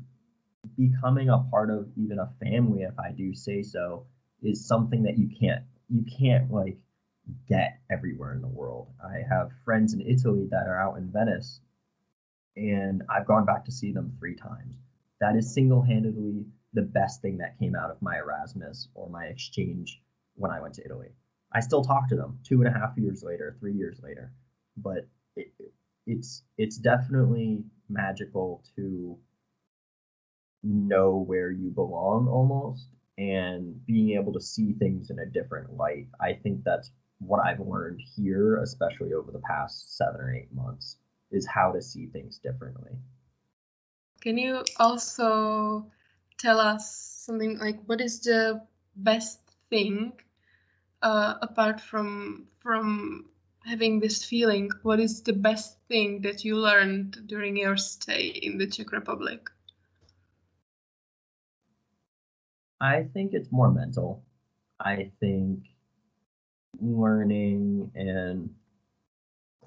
becoming 0.76 1.30
a 1.30 1.40
part 1.52 1.70
of 1.70 1.88
even 1.98 2.20
a 2.20 2.32
family, 2.44 2.84
if 2.84 2.98
I 3.00 3.12
do 3.12 3.34
say 3.34 3.64
so, 3.64 4.06
is 4.42 4.68
something 4.68 5.04
that 5.04 5.18
you 5.18 5.30
can't 5.40 5.64
you 5.90 6.04
can't 6.20 6.52
like 6.52 6.78
get 7.48 7.80
everywhere 7.90 8.34
in 8.34 8.42
the 8.42 8.48
world. 8.48 8.88
I 9.04 9.22
have 9.30 9.52
friends 9.66 9.94
in 9.94 10.02
Italy 10.02 10.48
that 10.52 10.68
are 10.68 10.80
out 10.80 10.98
in 10.98 11.12
Venice 11.12 11.62
and 12.58 13.04
I've 13.10 13.28
gone 13.28 13.46
back 13.46 13.66
to 13.66 13.72
see 13.72 13.92
them 13.92 14.16
three 14.20 14.36
times. 14.36 14.76
That 15.22 15.36
is 15.36 15.54
single-handedly 15.54 16.46
the 16.74 16.82
best 16.82 17.22
thing 17.22 17.38
that 17.38 17.58
came 17.60 17.76
out 17.76 17.92
of 17.92 18.02
my 18.02 18.18
Erasmus 18.18 18.90
or 18.94 19.10
my 19.10 19.26
exchange 19.26 20.02
when 20.36 20.52
I 20.52 20.62
went 20.62 20.76
to 20.76 20.86
Italy. 20.86 21.10
I 21.54 21.60
still 21.62 21.84
talk 21.84 22.10
to 22.10 22.16
them 22.16 22.40
two 22.44 22.62
and 22.62 22.68
a 22.68 22.78
half 22.78 22.98
years 22.98 23.24
later, 23.24 23.56
three 23.60 23.74
years 23.74 24.00
later, 24.04 24.32
but 24.76 25.08
it, 25.36 25.52
it's 26.06 26.44
it's 26.58 26.78
definitely 26.78 27.64
magical 27.90 28.64
to 28.76 29.18
know 30.64 31.24
where 31.26 31.52
you 31.52 31.70
belong 31.70 32.28
almost 32.28 32.90
and 33.18 33.86
being 33.86 34.12
able 34.12 34.34
to 34.34 34.42
see 34.42 34.74
things 34.74 35.10
in 35.10 35.20
a 35.20 35.26
different 35.26 35.76
light. 35.76 36.08
I 36.20 36.34
think 36.34 36.64
that's 36.64 36.92
what 37.20 37.40
I've 37.40 37.60
learned 37.60 38.02
here, 38.16 38.58
especially 38.62 39.14
over 39.14 39.32
the 39.32 39.40
past 39.40 39.98
seven 39.98 40.22
or 40.22 40.36
eight 40.36 40.54
months, 40.54 40.98
is 41.32 41.48
how 41.48 41.72
to 41.72 41.82
see 41.82 42.08
things 42.08 42.38
differently. 42.38 42.92
Can 44.22 44.38
you 44.38 44.64
also 44.78 45.86
tell 46.38 46.60
us 46.60 46.90
something 47.26 47.58
like 47.60 47.82
what 47.86 48.02
is 48.02 48.22
the 48.22 48.62
best 48.96 49.40
thing 49.70 50.14
uh, 51.02 51.36
apart 51.42 51.80
from 51.82 52.48
from 52.60 53.30
having 53.66 54.00
this 54.00 54.24
feeling? 54.24 54.70
What 54.84 55.00
is 55.00 55.22
the 55.22 55.34
best 55.34 55.80
thing 55.88 56.22
that 56.22 56.44
you 56.46 56.58
learned 56.58 57.28
during 57.28 57.58
your 57.58 57.78
stay 57.78 58.28
in 58.28 58.58
the 58.58 58.68
Czech 58.68 58.92
Republic? 58.92 59.50
I 62.82 63.04
think 63.04 63.34
it's 63.34 63.52
more 63.52 63.72
mental. 63.72 64.24
I 64.80 65.12
think 65.20 65.64
learning 66.80 67.92
and 67.96 68.54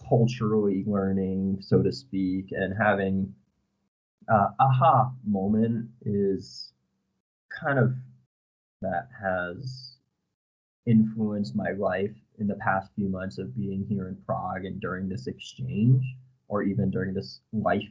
culturally 0.09 0.85
learning, 0.87 1.59
so 1.61 1.83
to 1.83 1.93
speak, 1.93 2.53
and 2.53 2.75
having 2.77 3.35
uh, 4.31 4.51
aha 4.61 5.13
moment 5.27 5.89
is 6.05 6.73
kind 7.51 7.79
of 7.79 7.95
that 8.81 9.09
has 9.21 9.97
influenced 10.87 11.55
my 11.55 11.73
life 11.73 12.15
in 12.39 12.47
the 12.47 12.55
past 12.55 12.91
few 12.95 13.09
months 13.09 13.39
of 13.39 13.55
being 13.55 13.85
here 13.89 14.09
in 14.09 14.17
Prague 14.25 14.65
and 14.65 14.81
during 14.81 15.09
this 15.09 15.27
exchange, 15.27 16.03
or 16.49 16.63
even 16.63 16.91
during 16.91 17.13
this 17.13 17.41
life 17.53 17.89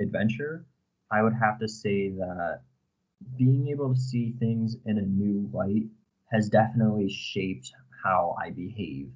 adventure. 0.00 0.66
I 1.10 1.22
would 1.22 1.34
have 1.34 1.58
to 1.60 1.68
say 1.68 2.10
that 2.10 2.60
being 3.38 3.68
able 3.68 3.94
to 3.94 4.00
see 4.00 4.34
things 4.38 4.76
in 4.84 4.98
a 4.98 5.02
new 5.02 5.48
light 5.52 5.84
has 6.32 6.48
definitely 6.48 7.08
shaped 7.08 7.72
how 8.04 8.36
I 8.42 8.50
behave. 8.50 9.10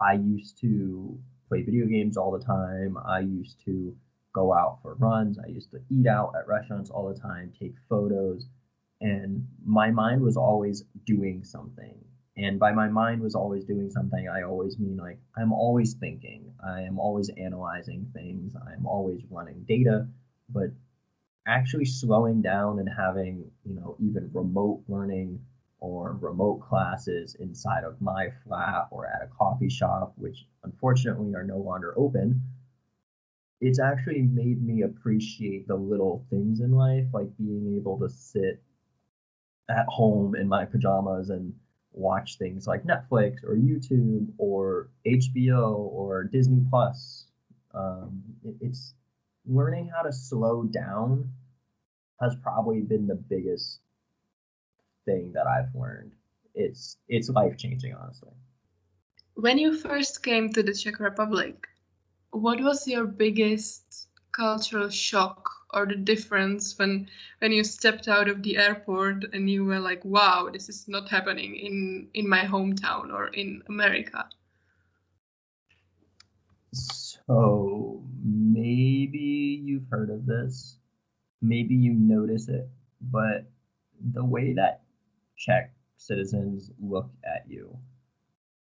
I 0.00 0.14
used 0.14 0.58
to 0.60 1.18
play 1.48 1.62
video 1.62 1.86
games 1.86 2.16
all 2.16 2.30
the 2.30 2.44
time. 2.44 2.96
I 3.06 3.20
used 3.20 3.62
to 3.66 3.94
go 4.32 4.52
out 4.52 4.78
for 4.82 4.94
runs. 4.94 5.38
I 5.38 5.48
used 5.48 5.70
to 5.72 5.80
eat 5.90 6.06
out 6.06 6.32
at 6.38 6.48
restaurants 6.48 6.90
all 6.90 7.12
the 7.12 7.18
time, 7.18 7.52
take 7.58 7.74
photos, 7.88 8.46
and 9.00 9.46
my 9.64 9.90
mind 9.90 10.22
was 10.22 10.36
always 10.36 10.84
doing 11.04 11.44
something. 11.44 11.96
And 12.36 12.58
by 12.58 12.72
my 12.72 12.88
mind 12.88 13.20
was 13.20 13.34
always 13.34 13.64
doing 13.64 13.90
something, 13.90 14.28
I 14.28 14.42
always 14.42 14.78
mean 14.78 14.96
like 14.96 15.18
I'm 15.36 15.52
always 15.52 15.94
thinking, 15.94 16.52
I 16.64 16.82
am 16.82 16.98
always 16.98 17.28
analyzing 17.36 18.10
things, 18.14 18.54
I'm 18.56 18.86
always 18.86 19.20
running 19.30 19.64
data, 19.68 20.06
but 20.48 20.70
actually 21.46 21.84
slowing 21.84 22.40
down 22.40 22.78
and 22.78 22.88
having, 22.88 23.50
you 23.64 23.74
know, 23.74 23.96
even 23.98 24.30
remote 24.32 24.82
learning 24.88 25.40
or 25.80 26.16
remote 26.20 26.60
classes 26.60 27.34
inside 27.40 27.84
of 27.84 28.00
my 28.00 28.28
flat 28.44 28.86
or 28.92 29.06
at 29.06 29.22
a 29.22 29.26
coffee 29.26 29.68
shop, 29.68 30.12
which 30.16 30.46
unfortunately 30.62 31.34
are 31.34 31.44
no 31.44 31.58
longer 31.58 31.92
open, 31.98 32.40
it's 33.62 33.78
actually 33.78 34.22
made 34.22 34.60
me 34.60 34.82
appreciate 34.82 35.68
the 35.68 35.76
little 35.76 36.26
things 36.30 36.58
in 36.58 36.72
life, 36.72 37.06
like 37.14 37.28
being 37.38 37.76
able 37.76 37.96
to 38.00 38.08
sit 38.08 38.60
at 39.70 39.86
home 39.86 40.34
in 40.34 40.48
my 40.48 40.64
pajamas 40.64 41.30
and 41.30 41.54
watch 41.92 42.38
things 42.38 42.66
like 42.66 42.82
Netflix 42.82 43.44
or 43.44 43.54
YouTube 43.54 44.26
or 44.36 44.88
HBO 45.06 45.76
or 45.76 46.24
Disney 46.24 46.60
Plus. 46.68 47.26
Um, 47.72 48.24
it, 48.44 48.56
it's 48.60 48.94
learning 49.46 49.92
how 49.94 50.02
to 50.02 50.12
slow 50.12 50.64
down 50.64 51.30
has 52.20 52.34
probably 52.42 52.80
been 52.80 53.06
the 53.06 53.14
biggest 53.14 53.78
thing 55.04 55.30
that 55.34 55.46
I've 55.46 55.72
learned. 55.72 56.12
It's 56.56 56.96
it's 57.08 57.28
life 57.28 57.56
changing, 57.56 57.94
honestly. 57.94 58.32
When 59.34 59.56
you 59.56 59.78
first 59.78 60.24
came 60.24 60.52
to 60.52 60.64
the 60.64 60.74
Czech 60.74 60.98
Republic, 60.98 61.68
what 62.32 62.60
was 62.60 62.88
your 62.88 63.04
biggest 63.04 64.08
cultural 64.32 64.88
shock 64.88 65.50
or 65.74 65.86
the 65.86 65.94
difference 65.94 66.78
when 66.78 67.08
when 67.38 67.52
you 67.52 67.62
stepped 67.62 68.08
out 68.08 68.28
of 68.28 68.42
the 68.42 68.56
airport 68.56 69.24
and 69.32 69.48
you 69.50 69.64
were 69.64 69.78
like, 69.78 70.04
"Wow, 70.04 70.48
this 70.52 70.68
is 70.68 70.88
not 70.88 71.08
happening 71.08 71.54
in 71.56 72.08
in 72.14 72.28
my 72.28 72.40
hometown 72.40 73.12
or 73.12 73.28
in 73.28 73.62
America"? 73.68 74.28
So 76.72 78.02
maybe 78.24 79.60
you've 79.64 79.88
heard 79.90 80.10
of 80.10 80.26
this, 80.26 80.78
maybe 81.42 81.74
you 81.74 81.92
notice 81.92 82.48
it, 82.48 82.68
but 83.00 83.44
the 84.12 84.24
way 84.24 84.54
that 84.54 84.82
Czech 85.36 85.74
citizens 85.96 86.70
look 86.80 87.10
at 87.24 87.48
you 87.48 87.76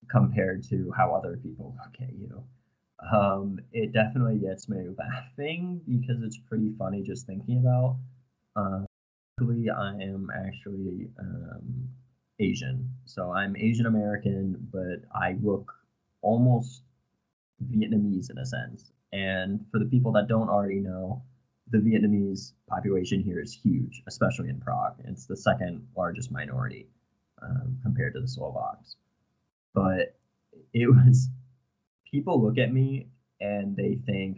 compared 0.08 0.64
to 0.70 0.92
how 0.96 1.14
other 1.16 1.38
people 1.38 1.76
look 1.84 1.96
at 2.08 2.14
you. 2.16 2.44
Um, 3.00 3.60
it 3.72 3.92
definitely 3.94 4.38
gets 4.38 4.70
me 4.70 4.88
laughing 4.98 5.82
because 5.88 6.24
it's 6.24 6.38
pretty 6.38 6.72
funny 6.78 7.04
just 7.04 7.28
thinking 7.28 7.60
about. 7.60 7.98
Uh, 8.56 8.86
I 9.42 9.94
am 10.02 10.30
actually 10.34 11.10
um, 11.20 11.90
Asian, 12.40 12.90
so 13.06 13.32
I'm 13.32 13.56
Asian 13.58 13.86
American, 13.86 14.56
but 14.72 15.04
I 15.14 15.36
look 15.42 15.74
almost 16.22 16.84
Vietnamese 17.64 18.32
in 18.32 18.38
a 18.38 18.46
sense. 18.46 18.92
And 19.12 19.66
for 19.72 19.80
the 19.80 19.86
people 19.86 20.12
that 20.14 20.28
don't 20.28 20.50
already 20.50 20.80
know, 20.80 21.22
the 21.70 21.80
Vietnamese 21.80 22.54
population 22.70 23.22
here 23.22 23.42
is 23.42 23.54
huge, 23.54 24.04
especially 24.08 24.50
in 24.50 24.60
Prague. 24.60 24.96
It's 25.04 25.26
the 25.26 25.38
second 25.38 25.86
largest 25.98 26.32
minority 26.32 26.88
um, 27.42 27.78
compared 27.84 28.14
to 28.14 28.22
the 28.22 28.28
Slovaks. 28.28 28.96
But 29.74 30.16
it 30.74 30.88
was 30.88 31.30
people 32.16 32.42
look 32.42 32.58
at 32.58 32.72
me 32.72 33.08
and 33.42 33.76
they 33.76 34.00
think 34.06 34.38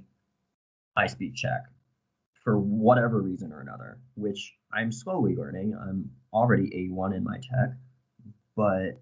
I 0.96 1.06
speak 1.06 1.36
Czech 1.36 1.62
for 2.44 2.58
whatever 2.58 3.22
reason 3.22 3.54
or 3.54 3.62
another, 3.62 4.00
which 4.16 4.56
I'm 4.74 4.92
slowly 4.92 5.36
learning. 5.36 5.78
I'm 5.80 6.10
already 6.34 6.72
A1 6.72 7.16
in 7.16 7.24
my 7.24 7.38
Czech, 7.38 7.78
but 8.56 9.00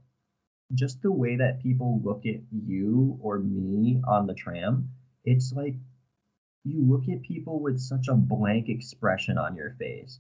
just 0.73 1.01
the 1.01 1.11
way 1.11 1.37
that 1.37 1.63
people 1.63 2.01
look 2.03 2.25
at 2.25 2.41
you 2.51 3.17
or 3.21 3.39
me 3.39 4.01
on 4.05 4.27
the 4.27 4.33
tram, 4.33 4.89
it's 5.23 5.53
like 5.53 5.75
you 6.65 6.81
look 6.85 7.07
at 7.07 7.21
people 7.21 7.61
with 7.61 7.79
such 7.79 8.09
a 8.09 8.13
blank 8.13 8.67
expression 8.67 9.37
on 9.37 9.55
your 9.55 9.75
face. 9.79 10.19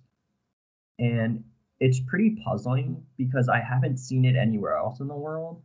And 0.97 1.43
it's 1.81 1.99
pretty 1.99 2.37
puzzling 2.45 3.03
because 3.17 3.49
I 3.49 3.59
haven't 3.59 3.97
seen 3.97 4.23
it 4.23 4.37
anywhere 4.37 4.77
else 4.77 5.01
in 5.01 5.09
the 5.09 5.15
world. 5.15 5.61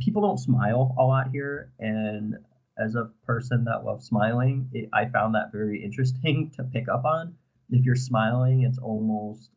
People 0.00 0.22
don't 0.22 0.38
smile 0.38 0.94
a 0.98 1.02
lot 1.02 1.28
here. 1.32 1.72
And 1.78 2.36
as 2.78 2.94
a 2.94 3.10
person 3.26 3.64
that 3.64 3.84
loves 3.84 4.06
smiling, 4.06 4.68
it, 4.72 4.88
I 4.92 5.06
found 5.06 5.34
that 5.34 5.52
very 5.52 5.82
interesting 5.82 6.50
to 6.56 6.64
pick 6.64 6.88
up 6.88 7.04
on. 7.04 7.34
If 7.70 7.84
you're 7.84 7.96
smiling, 7.96 8.62
it's 8.62 8.78
almost 8.78 9.50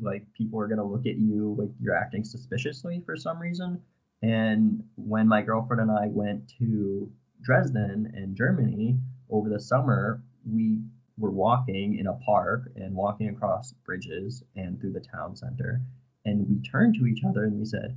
like 0.00 0.24
people 0.32 0.58
are 0.60 0.66
going 0.66 0.78
to 0.78 0.84
look 0.84 1.06
at 1.06 1.18
you 1.18 1.54
like 1.58 1.70
you're 1.78 1.96
acting 1.96 2.24
suspiciously 2.24 3.02
for 3.04 3.16
some 3.16 3.38
reason. 3.38 3.82
And 4.22 4.82
when 4.96 5.28
my 5.28 5.42
girlfriend 5.42 5.80
and 5.80 5.90
I 5.90 6.06
went 6.08 6.52
to 6.58 7.10
Dresden 7.42 8.12
in 8.16 8.34
Germany 8.34 8.98
over 9.30 9.48
the 9.48 9.60
summer, 9.60 10.22
we 10.46 10.80
were 11.18 11.30
walking 11.30 11.98
in 11.98 12.06
a 12.06 12.14
park 12.14 12.70
and 12.76 12.94
walking 12.94 13.28
across 13.28 13.72
bridges 13.84 14.42
and 14.56 14.80
through 14.80 14.92
the 14.92 15.00
town 15.00 15.36
center. 15.36 15.82
And 16.24 16.48
we 16.48 16.60
turned 16.62 16.94
to 16.96 17.06
each 17.06 17.24
other 17.24 17.44
and 17.44 17.58
we 17.58 17.64
said, 17.64 17.96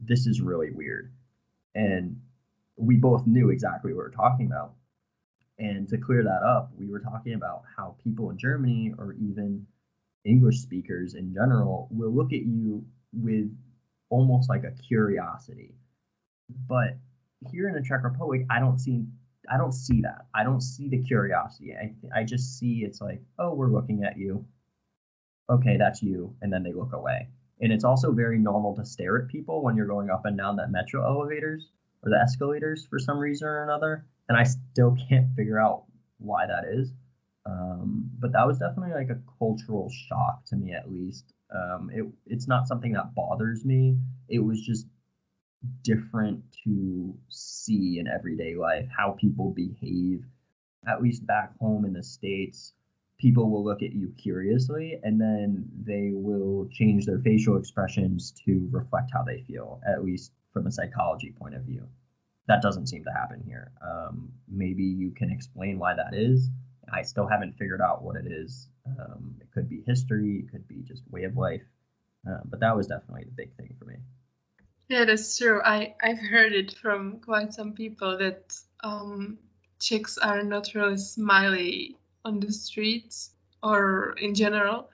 This 0.00 0.26
is 0.26 0.40
really 0.40 0.70
weird. 0.70 1.12
And 1.74 2.20
we 2.76 2.96
both 2.96 3.26
knew 3.26 3.50
exactly 3.50 3.92
what 3.92 3.98
we 3.98 4.04
were 4.04 4.10
talking 4.10 4.46
about. 4.46 4.74
And 5.58 5.86
to 5.88 5.98
clear 5.98 6.22
that 6.24 6.42
up, 6.42 6.72
we 6.78 6.88
were 6.88 7.00
talking 7.00 7.34
about 7.34 7.62
how 7.76 7.96
people 8.02 8.30
in 8.30 8.38
Germany 8.38 8.94
or 8.98 9.12
even 9.14 9.66
English 10.24 10.58
speakers 10.58 11.14
in 11.14 11.34
general 11.34 11.88
will 11.90 12.10
look 12.10 12.32
at 12.32 12.42
you 12.42 12.84
with 13.12 13.54
almost 14.08 14.48
like 14.48 14.64
a 14.64 14.72
curiosity. 14.82 15.74
But 16.68 16.96
here 17.50 17.68
in 17.68 17.74
the 17.74 17.82
Czech 17.82 18.04
Republic, 18.04 18.46
I 18.50 18.58
don't 18.58 18.78
see 18.78 19.04
I 19.52 19.56
don't 19.56 19.72
see 19.72 20.00
that. 20.02 20.26
I 20.34 20.44
don't 20.44 20.60
see 20.60 20.88
the 20.88 21.02
curiosity. 21.02 21.74
I 21.74 21.94
I 22.20 22.24
just 22.24 22.58
see 22.58 22.84
it's 22.84 23.00
like, 23.00 23.20
oh, 23.38 23.54
we're 23.54 23.72
looking 23.72 24.04
at 24.04 24.16
you. 24.16 24.44
Okay, 25.50 25.76
that's 25.76 26.02
you, 26.02 26.34
and 26.42 26.52
then 26.52 26.62
they 26.62 26.72
look 26.72 26.92
away. 26.92 27.28
And 27.60 27.72
it's 27.72 27.84
also 27.84 28.12
very 28.12 28.38
normal 28.38 28.74
to 28.76 28.84
stare 28.84 29.18
at 29.18 29.28
people 29.28 29.62
when 29.62 29.76
you're 29.76 29.86
going 29.86 30.10
up 30.10 30.24
and 30.24 30.36
down 30.36 30.56
that 30.56 30.70
metro 30.70 31.04
elevators 31.04 31.68
or 32.02 32.10
the 32.10 32.18
escalators 32.18 32.86
for 32.88 32.98
some 32.98 33.18
reason 33.18 33.46
or 33.46 33.62
another. 33.62 34.06
And 34.28 34.38
I 34.38 34.44
still 34.44 34.96
can't 35.08 35.34
figure 35.36 35.60
out 35.60 35.84
why 36.18 36.46
that 36.46 36.64
is. 36.72 36.92
Um, 37.46 38.10
but 38.18 38.32
that 38.32 38.46
was 38.46 38.58
definitely 38.58 38.94
like 38.94 39.10
a 39.10 39.20
cultural 39.38 39.90
shock 40.08 40.44
to 40.46 40.56
me, 40.56 40.72
at 40.72 40.90
least. 40.90 41.32
Um, 41.54 41.90
it, 41.92 42.04
it's 42.26 42.46
not 42.46 42.68
something 42.68 42.92
that 42.92 43.14
bothers 43.14 43.64
me. 43.64 43.98
It 44.28 44.38
was 44.38 44.60
just 44.60 44.86
different 45.82 46.42
to 46.64 47.14
see 47.28 47.98
in 47.98 48.06
everyday 48.06 48.54
life 48.56 48.86
how 48.96 49.16
people 49.20 49.50
behave. 49.50 50.24
At 50.88 51.02
least 51.02 51.26
back 51.26 51.58
home 51.58 51.84
in 51.84 51.92
the 51.92 52.02
States, 52.02 52.72
people 53.20 53.50
will 53.50 53.62
look 53.62 53.82
at 53.82 53.92
you 53.92 54.12
curiously 54.16 54.98
and 55.02 55.20
then 55.20 55.68
they 55.84 56.10
will 56.14 56.66
change 56.72 57.04
their 57.04 57.18
facial 57.18 57.58
expressions 57.58 58.32
to 58.44 58.66
reflect 58.70 59.10
how 59.12 59.22
they 59.22 59.44
feel, 59.46 59.80
at 59.86 60.04
least 60.04 60.32
from 60.52 60.66
a 60.66 60.72
psychology 60.72 61.34
point 61.38 61.54
of 61.54 61.62
view. 61.62 61.86
That 62.48 62.62
doesn't 62.62 62.88
seem 62.88 63.04
to 63.04 63.12
happen 63.12 63.42
here. 63.46 63.70
Um, 63.82 64.32
maybe 64.48 64.82
you 64.82 65.10
can 65.10 65.30
explain 65.30 65.78
why 65.78 65.94
that 65.94 66.14
is. 66.14 66.48
I 66.92 67.02
still 67.02 67.26
haven't 67.26 67.58
figured 67.58 67.82
out 67.82 68.02
what 68.02 68.16
it 68.16 68.26
is. 68.26 68.68
Um, 68.86 69.36
it 69.40 69.48
could 69.52 69.68
be 69.68 69.84
history, 69.86 70.44
it 70.44 70.50
could 70.50 70.66
be 70.66 70.82
just 70.82 71.02
way 71.10 71.24
of 71.24 71.36
life. 71.36 71.62
Uh, 72.28 72.40
but 72.46 72.58
that 72.60 72.74
was 72.74 72.86
definitely 72.86 73.24
the 73.24 73.32
big 73.32 73.54
thing 73.56 73.74
for 73.78 73.84
me. 73.84 73.96
Yeah, 74.88 75.04
that's 75.04 75.38
true. 75.38 75.60
I, 75.62 75.94
I've 76.02 76.18
heard 76.18 76.52
it 76.52 76.74
from 76.82 77.20
quite 77.20 77.52
some 77.52 77.74
people 77.74 78.18
that 78.18 78.56
um, 78.82 79.38
Czechs 79.78 80.18
are 80.18 80.42
not 80.42 80.74
really 80.74 80.96
smiley 80.96 81.96
on 82.24 82.40
the 82.40 82.52
streets 82.52 83.30
or 83.62 84.14
in 84.20 84.34
general. 84.34 84.90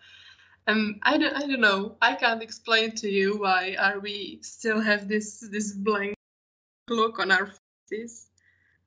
Um, 0.69 0.99
I 1.03 1.17
don't, 1.17 1.35
I 1.35 1.41
don't 1.41 1.61
know. 1.61 1.97
I 2.03 2.15
can't 2.15 2.43
explain 2.43 2.93
to 2.97 3.09
you 3.09 3.39
why 3.39 3.77
are 3.79 4.01
we 4.01 4.41
still 4.43 4.81
have 4.81 5.07
this 5.07 5.47
this 5.53 5.73
blank 5.73 6.15
look 6.91 7.19
on 7.19 7.31
our 7.31 7.53
faces. 7.89 8.29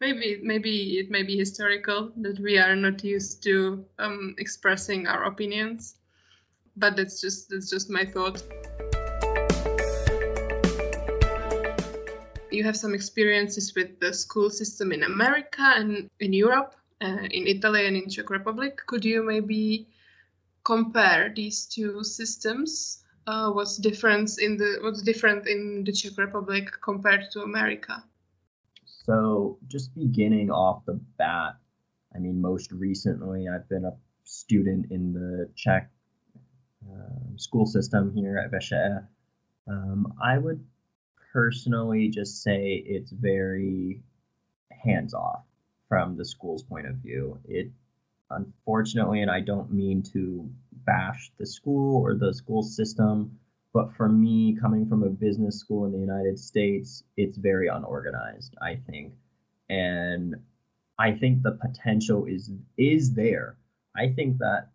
Maybe 0.02 0.39
maybe 0.43 0.99
it 0.99 1.10
may 1.10 1.23
be 1.23 1.38
historical 1.38 2.12
that 2.17 2.39
we 2.39 2.58
are 2.58 2.75
not 2.75 3.04
used 3.04 3.43
to 3.43 3.86
um, 3.97 4.36
expressing 4.38 5.08
our 5.08 5.25
opinions, 5.25 5.95
but 6.75 6.95
that's 6.95 7.21
just 7.21 7.49
that's 7.49 7.69
just 7.69 7.89
my 7.89 8.06
thought. 8.06 8.43
You 12.52 12.63
have 12.63 12.75
some 12.75 12.93
experiences 12.93 13.73
with 13.75 13.99
the 13.99 14.13
school 14.13 14.49
system 14.49 14.91
in 14.91 15.04
America 15.04 15.73
and 15.75 16.10
in 16.19 16.34
Europe, 16.34 16.75
uh, 17.02 17.26
in 17.32 17.48
Italy 17.48 17.88
and 17.88 17.96
in 17.96 18.10
Czech 18.10 18.30
Republic. 18.30 18.82
Could 18.88 19.06
you 19.06 19.24
maybe 19.24 19.88
compare 20.64 21.32
these 21.36 21.66
two 21.66 22.04
systems? 22.04 23.04
Uh, 23.28 23.52
what's 23.52 23.78
difference 23.78 24.40
in 24.40 24.58
the 24.58 24.80
what's 24.82 25.02
different 25.02 25.48
in 25.48 25.84
the 25.86 25.92
Czech 25.92 26.18
Republic 26.18 26.70
compared 26.82 27.32
to 27.32 27.42
America? 27.42 28.04
So, 28.86 29.58
just 29.68 29.94
beginning 29.96 30.52
off 30.52 30.86
the 30.86 31.00
bat, 31.18 31.56
I 32.16 32.20
mean, 32.20 32.42
most 32.42 32.72
recently 32.72 33.48
I've 33.48 33.68
been 33.70 33.86
a 33.86 33.94
student 34.24 34.92
in 34.92 35.14
the 35.14 35.50
Czech 35.56 35.90
uh, 36.86 37.38
school 37.38 37.66
system 37.66 38.14
here 38.14 38.38
at 38.38 38.52
VŠE. 38.52 39.06
Um, 39.68 40.14
I 40.22 40.38
would 40.38 40.64
personally 41.32 42.10
just 42.10 42.42
say 42.42 42.84
it's 42.86 43.12
very 43.12 44.02
hands 44.72 45.14
off 45.14 45.49
from 45.89 46.15
the 46.15 46.23
school's 46.23 46.63
point 46.63 46.88
of 46.88 46.95
view. 46.95 47.38
It 47.45 47.71
unfortunately, 48.32 49.21
and 49.21 49.32
I 49.32 49.41
don't 49.41 49.73
mean 49.73 50.04
to 50.13 50.47
bash 50.86 51.32
the 51.38 51.45
school 51.45 52.02
or 52.02 52.13
the 52.13 52.34
school 52.34 52.62
system, 52.62 53.39
but 53.73 53.91
for 53.93 54.08
me, 54.08 54.56
coming 54.60 54.88
from 54.88 55.04
a 55.04 55.10
business 55.10 55.60
school 55.60 55.86
in 55.86 55.91
the 55.91 55.99
United 55.99 56.39
States, 56.39 57.04
it's 57.17 57.38
very 57.38 57.67
unorganized, 57.67 58.56
I 58.62 58.80
think. 58.89 59.13
And 59.69 60.36
I 60.97 61.12
think 61.12 61.41
the 61.41 61.52
potential 61.52 62.25
is 62.25 62.52
is 62.78 63.13
there. 63.13 63.58
I 63.95 64.10
think 64.10 64.38
that 64.39 64.69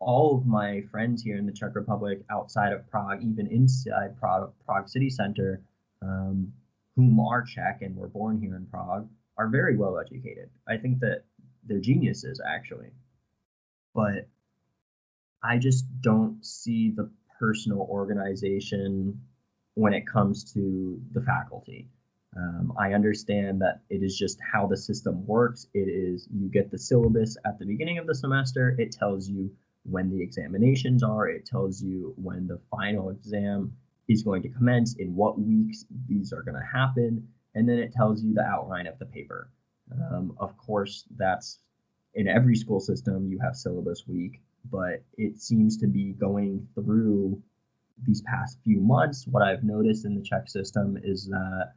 all 0.00 0.36
of 0.36 0.46
my 0.46 0.82
friends 0.90 1.22
here 1.22 1.36
in 1.36 1.46
the 1.46 1.52
Czech 1.52 1.74
Republic, 1.74 2.22
outside 2.30 2.72
of 2.72 2.88
Prague, 2.90 3.22
even 3.22 3.48
inside 3.48 4.18
Prague, 4.18 4.52
Prague 4.64 4.88
city 4.88 5.10
center, 5.10 5.60
um, 6.02 6.52
whom 6.94 7.18
are 7.18 7.42
Czech 7.42 7.82
and 7.82 7.96
were 7.96 8.08
born 8.08 8.40
here 8.40 8.54
in 8.56 8.66
Prague, 8.66 9.08
are 9.38 9.48
very 9.48 9.76
well 9.76 9.98
educated. 9.98 10.50
I 10.68 10.76
think 10.76 11.00
that 11.00 11.24
they're 11.64 11.80
geniuses, 11.80 12.40
actually. 12.46 12.90
But 13.94 14.28
I 15.42 15.58
just 15.58 15.86
don't 16.00 16.44
see 16.44 16.90
the 16.90 17.10
personal 17.38 17.86
organization 17.90 19.20
when 19.74 19.94
it 19.94 20.06
comes 20.06 20.52
to 20.52 21.00
the 21.12 21.22
faculty. 21.22 21.88
Um, 22.36 22.72
I 22.78 22.92
understand 22.92 23.60
that 23.62 23.80
it 23.88 24.02
is 24.02 24.18
just 24.18 24.38
how 24.52 24.66
the 24.66 24.76
system 24.76 25.26
works. 25.26 25.66
It 25.72 25.88
is 25.88 26.28
you 26.30 26.48
get 26.48 26.70
the 26.70 26.78
syllabus 26.78 27.36
at 27.46 27.58
the 27.58 27.64
beginning 27.64 27.98
of 27.98 28.06
the 28.06 28.14
semester, 28.14 28.74
it 28.78 28.92
tells 28.92 29.28
you 29.28 29.50
when 29.84 30.10
the 30.10 30.22
examinations 30.22 31.02
are, 31.02 31.28
it 31.28 31.46
tells 31.46 31.80
you 31.80 32.12
when 32.16 32.46
the 32.46 32.60
final 32.70 33.10
exam 33.10 33.72
is 34.08 34.22
going 34.22 34.42
to 34.42 34.48
commence, 34.48 34.94
in 34.96 35.14
what 35.14 35.40
weeks 35.40 35.84
these 36.06 36.32
are 36.32 36.42
going 36.42 36.54
to 36.54 36.66
happen, 36.66 37.26
and 37.54 37.68
then 37.68 37.78
it 37.78 37.92
tells 37.92 38.22
you 38.22 38.34
the 38.34 38.44
outline 38.44 38.86
of 38.86 38.98
the 38.98 39.06
paper. 39.06 39.50
Um, 39.92 40.34
of 40.38 40.56
course, 40.56 41.04
that's 41.16 41.60
in 42.14 42.28
every 42.28 42.56
school 42.56 42.80
system, 42.80 43.28
you 43.28 43.38
have 43.42 43.56
syllabus 43.56 44.04
week 44.06 44.40
but 44.70 45.02
it 45.16 45.40
seems 45.40 45.76
to 45.78 45.86
be 45.86 46.12
going 46.12 46.66
through 46.74 47.40
these 48.04 48.22
past 48.22 48.58
few 48.64 48.80
months. 48.80 49.26
What 49.26 49.42
I've 49.42 49.64
noticed 49.64 50.04
in 50.04 50.14
the 50.14 50.22
Czech 50.22 50.48
system 50.48 50.98
is 51.02 51.26
that 51.26 51.72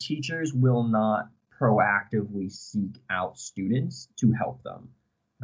teachers 0.00 0.52
will 0.54 0.82
not 0.82 1.28
proactively 1.60 2.50
seek 2.50 3.00
out 3.10 3.38
students 3.38 4.08
to 4.16 4.32
help 4.32 4.62
them. 4.62 4.88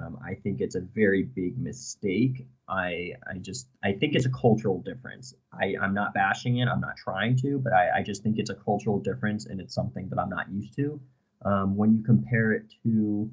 Um, 0.01 0.19
I 0.25 0.35
think 0.35 0.61
it's 0.61 0.75
a 0.75 0.81
very 0.81 1.23
big 1.23 1.59
mistake. 1.59 2.47
I 2.69 3.13
I 3.31 3.39
just 3.41 3.69
I 3.85 3.93
think 3.93 4.15
it's 4.15 4.25
a 4.25 4.31
cultural 4.31 4.81
difference. 4.81 5.35
I 5.53 5.75
I'm 5.81 5.93
not 5.93 6.15
bashing 6.15 6.59
it. 6.59 6.69
I'm 6.69 6.81
not 6.81 6.97
trying 6.97 7.37
to, 7.39 7.59
but 7.59 7.73
I 7.73 7.99
I 7.99 8.03
just 8.03 8.23
think 8.23 8.39
it's 8.39 8.51
a 8.51 8.55
cultural 8.55 8.99
difference, 8.99 9.47
and 9.47 9.61
it's 9.61 9.75
something 9.75 10.09
that 10.09 10.19
I'm 10.19 10.31
not 10.31 10.51
used 10.51 10.75
to. 10.77 11.01
Um, 11.45 11.77
when 11.77 11.93
you 11.95 12.03
compare 12.03 12.53
it 12.53 12.73
to 12.85 13.31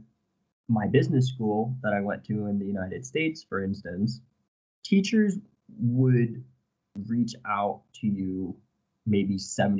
my 0.67 0.87
business 0.87 1.29
school 1.29 1.75
that 1.81 1.93
I 1.93 2.01
went 2.01 2.25
to 2.25 2.47
in 2.47 2.59
the 2.59 2.65
United 2.65 3.05
States, 3.05 3.43
for 3.47 3.63
instance, 3.63 4.21
teachers 4.83 5.37
would 5.79 6.43
reach 7.07 7.35
out 7.47 7.81
to 8.01 8.07
you 8.07 8.55
maybe 9.05 9.37
75% 9.37 9.79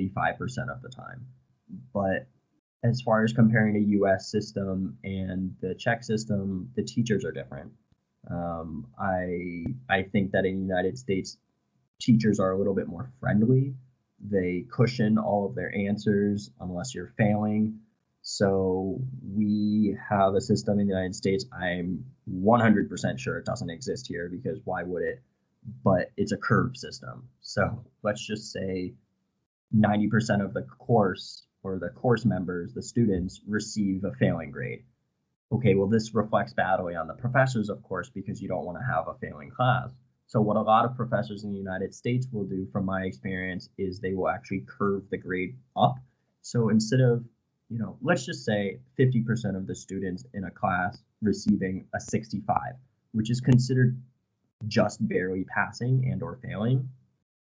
of 0.70 0.82
the 0.82 0.90
time. 0.90 1.26
But 1.94 2.28
as 2.84 3.02
far 3.02 3.24
as 3.24 3.34
comparing 3.34 3.76
a 3.76 3.88
US 4.00 4.32
system 4.32 4.98
and 5.04 5.56
the 5.62 5.76
Czech 5.76 6.04
system, 6.04 6.72
the 6.76 6.84
teachers 6.84 7.26
are 7.26 7.32
different. 7.32 7.72
Um, 8.30 8.88
I 9.00 9.66
I 9.90 10.04
think 10.04 10.32
that 10.32 10.46
in 10.46 10.56
the 10.56 10.62
United 10.62 10.98
States, 10.98 11.38
teachers 12.00 12.40
are 12.40 12.52
a 12.52 12.58
little 12.58 12.76
bit 12.76 12.88
more 12.88 13.12
friendly. 13.20 13.74
They 14.20 14.66
cushion 14.72 15.18
all 15.18 15.46
of 15.46 15.56
their 15.56 15.74
answers 15.76 16.52
unless 16.60 16.94
you're 16.94 17.14
failing. 17.18 17.80
So 18.22 19.00
we 19.34 19.98
have 20.10 20.36
a 20.36 20.42
system 20.42 20.80
in 20.80 20.88
the 20.88 20.94
United 20.94 21.16
States. 21.16 21.46
I'm 21.54 22.06
100% 22.30 23.18
sure 23.18 23.38
it 23.38 23.46
doesn't 23.46 23.70
exist 23.70 24.08
here 24.08 24.30
because 24.30 24.60
why 24.66 24.84
would 24.84 25.04
it? 25.04 25.22
But 25.84 26.12
it's 26.18 26.34
a 26.34 26.38
curve 26.38 26.76
system. 26.76 27.28
So 27.42 27.86
let's 28.04 28.26
just 28.26 28.52
say 28.52 28.94
90% 29.76 30.44
of 30.44 30.54
the 30.54 30.64
course 30.64 31.44
or 31.64 31.80
the 31.80 31.90
course 31.90 32.26
members, 32.26 32.74
the 32.74 32.82
students, 32.82 33.42
receive 33.48 34.04
a 34.04 34.14
failing 34.14 34.52
grade. 34.52 34.84
Okay, 35.52 35.76
well, 35.76 35.88
this 35.88 36.14
reflects 36.14 36.54
badly 36.54 36.96
on 36.96 37.08
the 37.08 37.14
professors, 37.14 37.70
of 37.70 37.82
course, 37.84 38.10
because 38.10 38.42
you 38.42 38.48
don't 38.48 38.66
want 38.66 38.78
to 38.78 38.86
have 38.86 39.08
a 39.08 39.18
failing 39.20 39.50
class. 39.50 39.92
So, 40.28 40.40
what 40.42 40.58
a 40.58 40.62
lot 40.62 40.86
of 40.86 40.96
professors 40.96 41.44
in 41.44 41.52
the 41.52 41.58
United 41.58 41.94
States 41.94 42.28
will 42.32 42.44
do, 42.44 42.68
from 42.72 42.86
my 42.86 43.02
experience, 43.04 43.70
is 43.80 44.00
they 44.00 44.14
will 44.14 44.30
actually 44.30 44.64
curve 44.68 45.10
the 45.10 45.18
grade 45.18 45.58
up. 45.76 45.96
So, 46.42 46.70
instead 46.70 47.02
of, 47.02 47.26
you 47.70 47.80
know, 47.80 47.98
let's 48.02 48.26
just 48.26 48.46
say 48.46 48.80
50% 49.00 49.56
of 49.56 49.66
the 49.66 49.74
students 49.74 50.26
in 50.36 50.44
a 50.44 50.52
class 50.52 51.02
receiving 51.24 51.88
a 51.96 52.00
65, 52.00 52.76
which 53.14 53.32
is 53.32 53.42
considered 53.42 54.00
just 54.68 55.06
barely 55.08 55.46
passing 55.46 56.10
and 56.12 56.22
or 56.22 56.40
failing, 56.44 56.88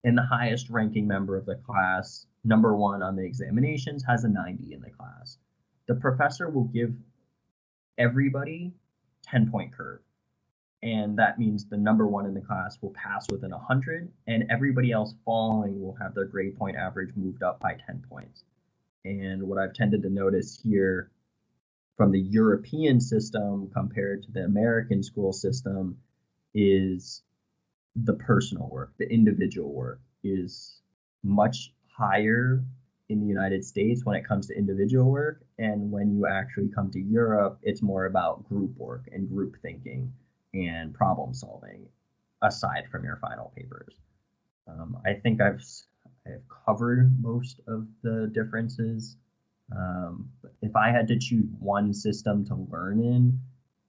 and 0.04 0.16
the 0.16 0.26
highest 0.26 0.70
ranking 0.70 1.08
member 1.08 1.38
of 1.38 1.48
the 1.48 1.56
class, 1.56 2.28
number 2.44 2.76
one 2.76 3.02
on 3.02 3.16
the 3.16 3.24
examinations, 3.24 4.04
has 4.08 4.24
a 4.24 4.30
90 4.30 4.74
in 4.74 4.82
the 4.82 4.90
class. 4.90 5.38
The 5.88 5.96
professor 5.96 6.50
will 6.50 6.66
give 6.66 6.94
everybody 7.98 8.74
10 9.24 9.50
point 9.52 9.74
curve. 9.74 10.00
And 10.82 11.18
that 11.20 11.38
means 11.38 11.66
the 11.66 11.78
number 11.78 12.08
one 12.08 12.26
in 12.26 12.34
the 12.34 12.42
class 12.42 12.78
will 12.82 12.92
pass 12.92 13.28
within 13.30 13.52
100, 13.52 14.10
and 14.28 14.46
everybody 14.50 14.92
else 14.94 15.14
following 15.26 15.82
will 15.82 15.98
have 16.02 16.16
their 16.16 16.26
grade 16.26 16.58
point 16.58 16.78
average 16.78 17.14
moved 17.18 17.44
up 17.44 17.60
by 17.60 17.76
10 17.86 18.06
points. 18.10 18.46
And 19.04 19.44
what 19.44 19.58
I've 19.58 19.74
tended 19.74 20.04
to 20.04 20.10
notice 20.10 20.60
here 20.64 21.12
from 21.98 22.12
the 22.12 22.22
European 22.22 23.02
system 23.02 23.70
compared 23.74 24.24
to 24.24 24.32
the 24.32 24.46
American 24.46 25.04
school 25.04 25.34
system 25.34 25.98
is 26.54 27.24
the 27.96 28.14
personal 28.14 28.70
work, 28.70 28.94
the 28.98 29.12
individual 29.12 29.74
work 29.74 30.00
is 30.24 30.82
much 31.24 31.74
higher 32.00 32.64
in 33.10 33.20
the 33.20 33.28
United 33.28 33.66
States 33.66 34.06
when 34.06 34.16
it 34.16 34.26
comes 34.26 34.48
to 34.48 34.58
individual 34.58 35.10
work. 35.12 35.44
And 35.58 35.92
when 35.92 36.12
you 36.16 36.28
actually 36.28 36.70
come 36.70 36.92
to 36.92 37.00
Europe, 37.00 37.60
it's 37.64 37.82
more 37.82 38.06
about 38.06 38.48
group 38.48 38.78
work 38.78 39.10
and 39.12 39.28
group 39.28 39.58
thinking 39.62 40.14
and 40.54 40.94
problem 40.94 41.34
solving 41.34 41.88
aside 42.42 42.84
from 42.92 43.04
your 43.04 43.18
final 43.18 43.52
papers. 43.56 43.96
Um, 44.68 44.98
I 45.06 45.14
think 45.14 45.42
I've, 45.42 45.64
I've 46.26 46.44
covered 46.66 47.12
most 47.22 47.60
of 47.68 47.88
the 48.04 48.32
differences. 48.34 49.18
Um, 49.76 50.30
if 50.62 50.76
I 50.76 50.92
had 50.92 51.08
to 51.10 51.18
choose 51.18 51.50
one 51.60 51.94
system 51.94 52.46
to 52.46 52.68
learn 52.72 53.04
in, 53.04 53.40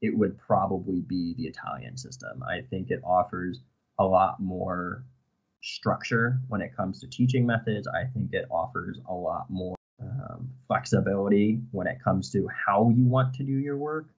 it 0.02 0.16
would 0.16 0.38
probably 0.38 1.02
be 1.02 1.34
the 1.34 1.44
Italian 1.44 1.96
system. 1.96 2.42
I 2.42 2.62
think 2.70 2.90
it 2.90 3.00
offers 3.04 3.60
a 3.98 4.04
lot 4.04 4.40
more 4.40 5.04
structure 5.62 6.40
when 6.48 6.60
it 6.60 6.76
comes 6.76 7.00
to 7.00 7.06
teaching 7.06 7.46
methods. 7.46 7.86
I 7.88 8.04
think 8.04 8.32
it 8.32 8.46
offers 8.50 8.98
a 9.08 9.14
lot 9.14 9.46
more 9.50 9.76
um, 10.00 10.50
flexibility 10.66 11.60
when 11.72 11.86
it 11.86 12.02
comes 12.02 12.30
to 12.32 12.48
how 12.66 12.90
you 12.94 13.04
want 13.04 13.34
to 13.34 13.42
do 13.42 13.52
your 13.52 13.76
work. 13.76 14.08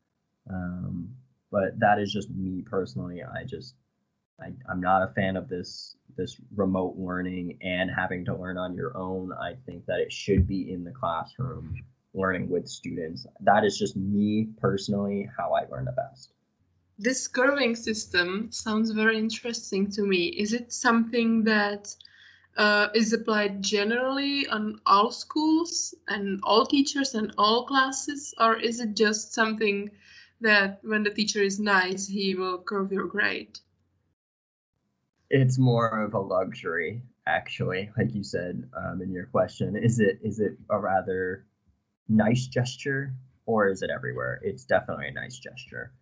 Um, 0.50 1.08
but 1.50 1.78
that 1.78 1.98
is 1.98 2.12
just 2.12 2.30
me 2.30 2.62
personally. 2.62 3.22
I 3.22 3.44
just 3.44 3.74
I, 4.40 4.52
I'm 4.70 4.80
not 4.80 5.02
a 5.02 5.12
fan 5.12 5.36
of 5.36 5.48
this 5.48 5.96
this 6.16 6.40
remote 6.54 6.96
learning 6.96 7.58
and 7.62 7.90
having 7.90 8.24
to 8.26 8.36
learn 8.36 8.58
on 8.58 8.74
your 8.74 8.96
own. 8.96 9.32
I 9.32 9.54
think 9.66 9.86
that 9.86 10.00
it 10.00 10.12
should 10.12 10.46
be 10.46 10.70
in 10.72 10.84
the 10.84 10.90
classroom 10.90 11.74
learning 12.14 12.48
with 12.50 12.68
students. 12.68 13.26
That 13.40 13.64
is 13.64 13.78
just 13.78 13.96
me 13.96 14.48
personally 14.60 15.28
how 15.36 15.52
I 15.52 15.64
learn 15.70 15.86
the 15.86 15.92
best. 15.92 16.32
This 16.98 17.26
curving 17.26 17.74
system 17.74 18.50
sounds 18.52 18.90
very 18.90 19.18
interesting 19.18 19.90
to 19.92 20.02
me. 20.02 20.26
Is 20.26 20.52
it 20.52 20.72
something 20.72 21.42
that 21.44 21.94
uh, 22.56 22.88
is 22.94 23.12
applied 23.12 23.62
generally 23.62 24.46
on 24.48 24.80
all 24.84 25.10
schools 25.10 25.94
and 26.08 26.38
all 26.42 26.66
teachers 26.66 27.14
and 27.14 27.32
all 27.38 27.64
classes, 27.64 28.34
or 28.38 28.56
is 28.56 28.80
it 28.80 28.94
just 28.94 29.32
something 29.32 29.90
that 30.40 30.80
when 30.82 31.02
the 31.02 31.10
teacher 31.10 31.42
is 31.42 31.58
nice, 31.58 32.06
he 32.06 32.34
will 32.34 32.58
curve 32.58 32.92
your 32.92 33.06
grade? 33.06 33.58
It's 35.30 35.58
more 35.58 36.02
of 36.02 36.12
a 36.12 36.20
luxury, 36.20 37.02
actually, 37.26 37.90
like 37.96 38.14
you 38.14 38.22
said 38.22 38.68
um, 38.76 39.00
in 39.00 39.10
your 39.12 39.26
question. 39.26 39.76
Is 39.76 39.98
it 39.98 40.18
is 40.22 40.40
it 40.40 40.58
a 40.68 40.78
rather 40.78 41.46
nice 42.08 42.46
gesture 42.46 43.14
or 43.46 43.68
is 43.68 43.80
it 43.82 43.90
everywhere? 43.90 44.40
It's 44.42 44.64
definitely 44.66 45.08
a 45.08 45.12
nice 45.12 45.38
gesture. 45.38 45.92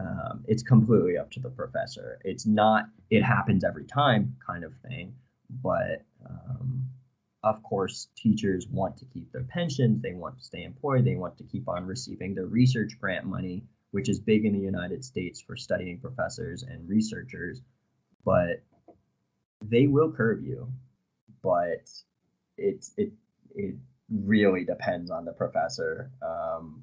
Um, 0.00 0.44
it's 0.46 0.62
completely 0.62 1.18
up 1.18 1.30
to 1.32 1.40
the 1.40 1.50
professor. 1.50 2.20
It's 2.24 2.46
not, 2.46 2.84
it 3.10 3.22
happens 3.22 3.64
every 3.64 3.84
time 3.84 4.36
kind 4.46 4.64
of 4.64 4.72
thing, 4.86 5.14
but 5.62 6.04
um, 6.28 6.88
of 7.42 7.62
course, 7.62 8.08
teachers 8.16 8.66
want 8.68 8.96
to 8.98 9.04
keep 9.06 9.32
their 9.32 9.44
pensions, 9.44 10.02
they 10.02 10.14
want 10.14 10.38
to 10.38 10.44
stay 10.44 10.64
employed, 10.64 11.04
they 11.04 11.16
want 11.16 11.36
to 11.38 11.44
keep 11.44 11.68
on 11.68 11.86
receiving 11.86 12.34
their 12.34 12.46
research 12.46 12.92
grant 13.00 13.24
money, 13.24 13.64
which 13.90 14.08
is 14.08 14.20
big 14.20 14.44
in 14.44 14.52
the 14.52 14.58
United 14.58 15.04
States 15.04 15.40
for 15.40 15.56
studying 15.56 15.98
professors 15.98 16.62
and 16.62 16.88
researchers, 16.88 17.62
but 18.24 18.62
they 19.62 19.86
will 19.86 20.12
curve 20.12 20.42
you. 20.42 20.68
But 21.42 21.88
it's 22.56 22.92
it 22.96 23.12
it 23.54 23.74
really 24.10 24.64
depends 24.64 25.10
on 25.10 25.24
the 25.24 25.32
professor. 25.32 26.10
Um, 26.22 26.82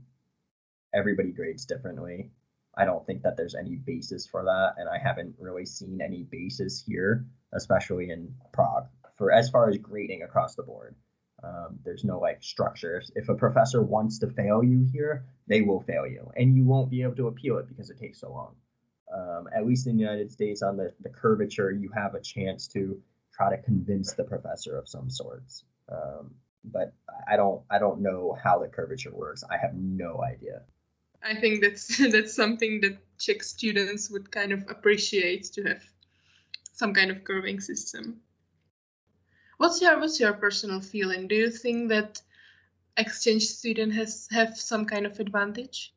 everybody 0.93 1.31
grades 1.31 1.65
differently. 1.65 2.31
I 2.77 2.85
don't 2.85 3.05
think 3.05 3.23
that 3.23 3.37
there's 3.37 3.55
any 3.55 3.75
basis 3.75 4.27
for 4.27 4.43
that, 4.43 4.73
and 4.77 4.89
I 4.89 4.97
haven't 4.97 5.35
really 5.39 5.65
seen 5.65 6.01
any 6.01 6.23
basis 6.23 6.83
here, 6.85 7.25
especially 7.53 8.09
in 8.09 8.33
Prague, 8.53 8.87
for 9.17 9.31
as 9.31 9.49
far 9.49 9.69
as 9.69 9.77
grading 9.77 10.23
across 10.23 10.55
the 10.55 10.63
board. 10.63 10.95
Um, 11.43 11.79
there's 11.83 12.03
no 12.03 12.19
like 12.19 12.41
structure. 12.41 13.01
If 13.15 13.29
a 13.29 13.35
professor 13.35 13.81
wants 13.81 14.19
to 14.19 14.29
fail 14.29 14.63
you 14.63 14.87
here, 14.91 15.25
they 15.47 15.61
will 15.61 15.81
fail 15.81 16.07
you, 16.07 16.31
and 16.35 16.55
you 16.55 16.65
won't 16.65 16.89
be 16.89 17.03
able 17.03 17.15
to 17.15 17.27
appeal 17.27 17.57
it 17.57 17.67
because 17.67 17.89
it 17.89 17.99
takes 17.99 18.21
so 18.21 18.31
long. 18.31 18.55
Um, 19.15 19.47
at 19.55 19.65
least 19.65 19.87
in 19.87 19.95
the 19.95 20.01
United 20.01 20.31
States, 20.31 20.61
on 20.61 20.77
the, 20.77 20.91
the 21.01 21.09
curvature, 21.09 21.71
you 21.71 21.89
have 21.95 22.15
a 22.15 22.21
chance 22.21 22.67
to 22.69 22.99
try 23.33 23.55
to 23.55 23.61
convince 23.61 24.13
the 24.13 24.23
professor 24.23 24.77
of 24.77 24.89
some 24.89 25.09
sorts. 25.09 25.63
Um, 25.89 26.31
but 26.63 26.93
I 27.29 27.37
don't 27.37 27.61
I 27.69 27.79
don't 27.79 28.01
know 28.01 28.35
how 28.41 28.59
the 28.59 28.67
curvature 28.67 29.13
works. 29.13 29.43
I 29.49 29.57
have 29.57 29.75
no 29.75 30.21
idea. 30.23 30.63
I 31.25 31.33
think 31.35 31.61
that's 31.61 31.97
that's 32.11 32.35
something 32.35 32.81
that 32.81 32.97
Czech 33.17 33.43
students 33.43 34.09
would 34.11 34.31
kind 34.31 34.51
of 34.51 34.63
appreciate 34.69 35.45
to 35.53 35.63
have 35.63 35.83
some 36.71 36.93
kind 36.93 37.09
of 37.09 37.23
curving 37.23 37.59
system. 37.59 38.21
What's 39.57 39.81
your 39.81 39.99
what's 39.99 40.19
your 40.19 40.33
personal 40.33 40.81
feeling? 40.81 41.27
Do 41.27 41.35
you 41.35 41.49
think 41.49 41.89
that 41.89 42.21
exchange 42.97 43.43
student 43.43 43.93
has 43.93 44.27
have 44.31 44.57
some 44.57 44.85
kind 44.85 45.05
of 45.05 45.19
advantage? 45.19 45.93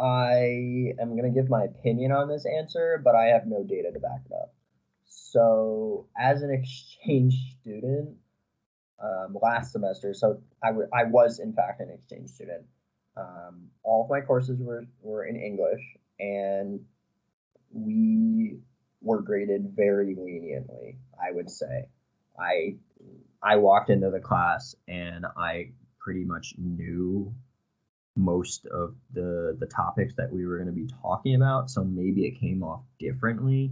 I 0.00 0.94
am 1.00 1.16
going 1.16 1.24
to 1.24 1.40
give 1.40 1.50
my 1.50 1.64
opinion 1.64 2.12
on 2.12 2.28
this 2.28 2.46
answer, 2.46 3.00
but 3.04 3.16
I 3.16 3.26
have 3.26 3.46
no 3.46 3.64
data 3.64 3.90
to 3.92 3.98
back 3.98 4.22
it 4.26 4.32
up. 4.32 4.54
So, 5.04 6.06
as 6.16 6.42
an 6.42 6.50
exchange 6.58 7.34
student, 7.60 8.16
um, 9.02 9.36
last 9.42 9.72
semester. 9.72 10.14
So 10.14 10.40
I, 10.62 10.68
w- 10.68 10.88
I 10.92 11.04
was, 11.04 11.40
in 11.40 11.52
fact, 11.52 11.80
an 11.80 11.90
exchange 11.90 12.30
student. 12.30 12.64
Um, 13.18 13.68
all 13.82 14.04
of 14.04 14.10
my 14.10 14.20
courses 14.20 14.60
were, 14.60 14.86
were 15.02 15.24
in 15.24 15.36
English, 15.36 15.82
and 16.20 16.80
we 17.72 18.58
were 19.02 19.22
graded 19.22 19.72
very 19.74 20.14
leniently, 20.14 20.98
I 21.20 21.32
would 21.32 21.50
say. 21.50 21.88
I 22.38 22.76
I 23.42 23.56
walked 23.56 23.90
into 23.90 24.10
the 24.10 24.20
class 24.20 24.74
and 24.86 25.26
I 25.36 25.70
pretty 25.98 26.24
much 26.24 26.54
knew 26.58 27.34
most 28.16 28.66
of 28.66 28.94
the 29.12 29.56
the 29.60 29.66
topics 29.66 30.14
that 30.16 30.32
we 30.32 30.44
were 30.44 30.56
going 30.56 30.66
to 30.66 30.72
be 30.72 30.88
talking 31.02 31.36
about 31.36 31.70
so 31.70 31.84
maybe 31.84 32.26
it 32.26 32.40
came 32.40 32.62
off 32.62 32.82
differently 32.98 33.70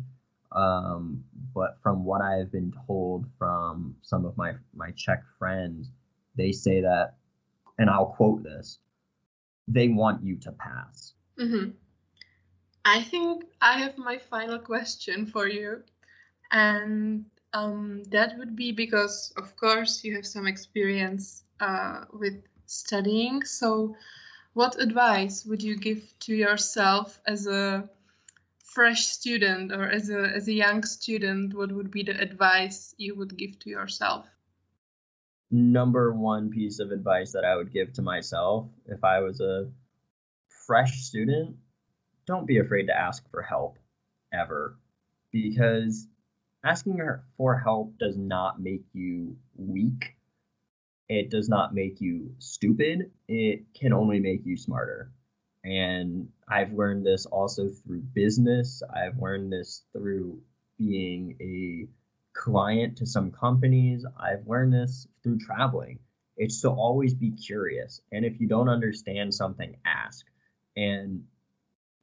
um, 0.53 1.25
but 1.53 1.77
from 1.83 2.05
what 2.05 2.23
i 2.23 2.35
have 2.35 2.53
been 2.53 2.73
told 2.87 3.27
from 3.39 3.97
some 4.03 4.25
of 4.25 4.37
my 4.37 4.53
my 4.73 4.93
czech 4.93 5.25
friends 5.37 5.91
they 6.37 6.53
say 6.53 6.81
that 6.81 7.15
and 7.79 7.91
i'll 7.91 8.15
quote 8.17 8.45
this 8.45 8.79
they 9.69 9.89
want 9.89 10.23
you 10.25 10.37
to 10.37 10.53
pass. 10.53 11.15
Mm-hmm. 11.39 11.71
i 12.85 13.03
think 13.03 13.45
i 13.61 13.79
have 13.79 13.99
my 13.99 14.17
final 14.17 14.59
question 14.59 15.27
for 15.27 15.49
you. 15.49 15.83
And 16.53 17.27
um, 17.53 18.05
that 18.11 18.39
would 18.39 18.55
be 18.57 18.73
because 18.73 19.33
of 19.37 19.57
course 19.57 20.05
you 20.05 20.15
have 20.15 20.27
some 20.27 20.47
experience 20.47 21.45
uh, 21.61 22.05
with 22.13 22.43
studying. 22.67 23.45
So 23.45 23.97
what 24.55 24.81
advice 24.81 25.45
would 25.45 25.63
you 25.63 25.77
give 25.77 26.03
to 26.21 26.35
yourself 26.35 27.21
as 27.27 27.47
a 27.47 27.89
fresh 28.65 29.07
student 29.07 29.73
or 29.73 29.89
as 29.89 30.11
a 30.11 30.31
as 30.35 30.49
a 30.49 30.53
young 30.53 30.85
student? 30.85 31.55
What 31.55 31.73
would 31.73 31.91
be 31.91 32.03
the 32.03 32.21
advice 32.21 32.95
you 32.99 33.15
would 33.17 33.37
give 33.37 33.59
to 33.61 33.71
yourself 33.71 34.36
number 35.51 36.13
one 36.13 36.51
piece 36.51 36.79
of 36.81 36.91
advice 36.91 37.33
that 37.33 37.45
i 37.45 37.55
would 37.57 37.73
give 37.73 37.93
to 37.93 38.03
myself 38.03 38.69
if 38.87 39.03
i 39.05 39.21
was 39.21 39.41
a 39.41 39.69
fresh 40.67 41.03
student 41.03 41.57
don't 42.27 42.47
be 42.47 42.59
afraid 42.59 42.87
to 42.87 42.97
ask 42.97 43.29
for 43.31 43.43
help 43.43 43.79
ever 44.33 44.77
because 45.31 46.09
asking 46.65 46.99
for 47.37 47.57
help 47.57 47.97
does 47.99 48.17
not 48.17 48.61
make 48.61 48.85
you 48.93 49.37
weak 49.57 50.17
it 51.09 51.31
does 51.31 51.49
not 51.49 51.75
make 51.75 52.01
you 52.01 52.35
stupid. 52.39 53.11
It 53.29 53.75
can 53.75 53.93
only 53.93 54.19
make 54.19 54.45
you 54.45 54.57
smarter. 54.57 55.13
And 55.65 56.29
I've 56.49 56.73
learned 56.73 57.07
this 57.07 57.27
also 57.27 57.69
through 57.69 58.01
business. 58.01 58.83
I've 58.95 59.19
learned 59.19 59.53
this 59.53 59.85
through 59.93 60.41
being 60.79 61.37
a 61.41 61.89
client 62.37 62.97
to 62.99 63.07
some 63.07 63.33
companies. 63.33 64.05
I've 64.19 64.47
learned 64.47 64.73
this 64.73 65.09
through 65.23 65.39
traveling. 65.39 65.99
It's 66.37 66.61
to 66.61 66.71
always 66.71 67.15
be 67.15 67.31
curious. 67.31 68.01
And 68.13 68.25
if 68.25 68.41
you 68.41 68.47
don't 68.47 68.69
understand 68.69 69.35
something, 69.35 69.75
ask. 69.85 70.27
And 70.77 71.25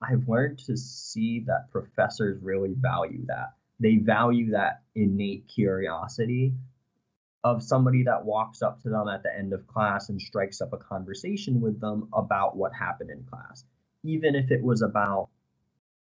I've 0.01 0.27
learned 0.27 0.59
to 0.65 0.75
see 0.75 1.41
that 1.47 1.71
professors 1.71 2.41
really 2.41 2.73
value 2.75 3.25
that. 3.27 3.53
They 3.79 3.97
value 3.97 4.51
that 4.51 4.81
innate 4.95 5.47
curiosity 5.47 6.53
of 7.43 7.61
somebody 7.61 8.03
that 8.03 8.25
walks 8.25 8.61
up 8.61 8.81
to 8.81 8.89
them 8.89 9.07
at 9.07 9.21
the 9.23 9.35
end 9.35 9.53
of 9.53 9.67
class 9.67 10.09
and 10.09 10.21
strikes 10.21 10.61
up 10.61 10.73
a 10.73 10.77
conversation 10.77 11.61
with 11.61 11.79
them 11.79 12.07
about 12.13 12.55
what 12.55 12.73
happened 12.73 13.11
in 13.11 13.23
class, 13.23 13.65
even 14.03 14.35
if 14.35 14.49
it 14.49 14.63
was 14.63 14.81
about 14.81 15.29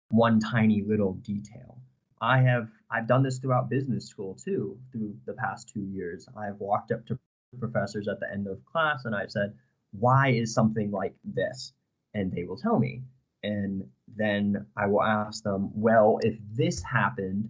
one 0.09 0.39
tiny 0.39 0.81
little 0.81 1.13
detail. 1.13 1.77
I 2.21 2.39
have 2.41 2.69
I've 2.91 3.07
done 3.07 3.23
this 3.23 3.39
throughout 3.39 3.69
business 3.69 4.07
school 4.07 4.35
too, 4.35 4.77
through 4.91 5.15
the 5.25 5.33
past 5.33 5.69
two 5.69 5.81
years. 5.81 6.27
I've 6.35 6.59
walked 6.59 6.91
up 6.91 7.05
to 7.07 7.19
professors 7.59 8.07
at 8.07 8.19
the 8.19 8.31
end 8.31 8.47
of 8.47 8.63
class 8.65 9.05
and 9.05 9.15
I've 9.15 9.31
said, 9.31 9.53
why 9.91 10.29
is 10.29 10.53
something 10.53 10.91
like 10.91 11.15
this? 11.23 11.73
And 12.13 12.31
they 12.31 12.43
will 12.43 12.57
tell 12.57 12.79
me. 12.79 13.01
And 13.43 13.87
then 14.15 14.65
I 14.75 14.87
will 14.87 15.03
ask 15.03 15.43
them, 15.43 15.69
well, 15.73 16.19
if 16.21 16.37
this 16.53 16.81
happened, 16.83 17.49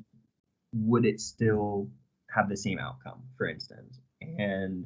would 0.74 1.06
it 1.06 1.20
still 1.20 1.90
have 2.30 2.50
the 2.50 2.58
same 2.58 2.80
outcome, 2.80 3.24
for 3.38 3.48
instance. 3.48 4.00
And 4.22 4.86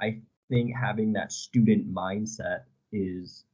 I 0.00 0.20
think 0.48 0.74
having 0.74 1.12
that 1.14 1.32
student 1.32 1.92
mindset 1.92 2.62
is 2.92 3.44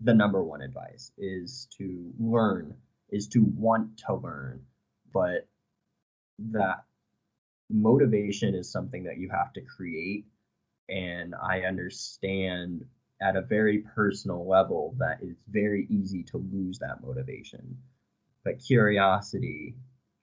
the 0.00 0.14
number 0.14 0.42
one 0.42 0.60
advice 0.60 1.12
is 1.16 1.68
to 1.78 2.12
learn, 2.18 2.74
is 3.10 3.28
to 3.28 3.44
want 3.56 3.98
to 4.06 4.14
learn, 4.14 4.60
but 5.12 5.48
that 6.52 6.84
motivation 7.70 8.54
is 8.54 8.70
something 8.70 9.04
that 9.04 9.18
you 9.18 9.28
have 9.30 9.52
to 9.54 9.60
create. 9.60 10.26
And 10.88 11.34
I 11.34 11.60
understand 11.60 12.84
at 13.20 13.36
a 13.36 13.42
very 13.42 13.78
personal 13.94 14.48
level 14.48 14.94
that 14.98 15.18
it's 15.22 15.42
very 15.48 15.86
easy 15.90 16.22
to 16.24 16.38
lose 16.52 16.78
that 16.78 17.02
motivation. 17.02 17.78
But 18.44 18.64
curiosity 18.64 19.74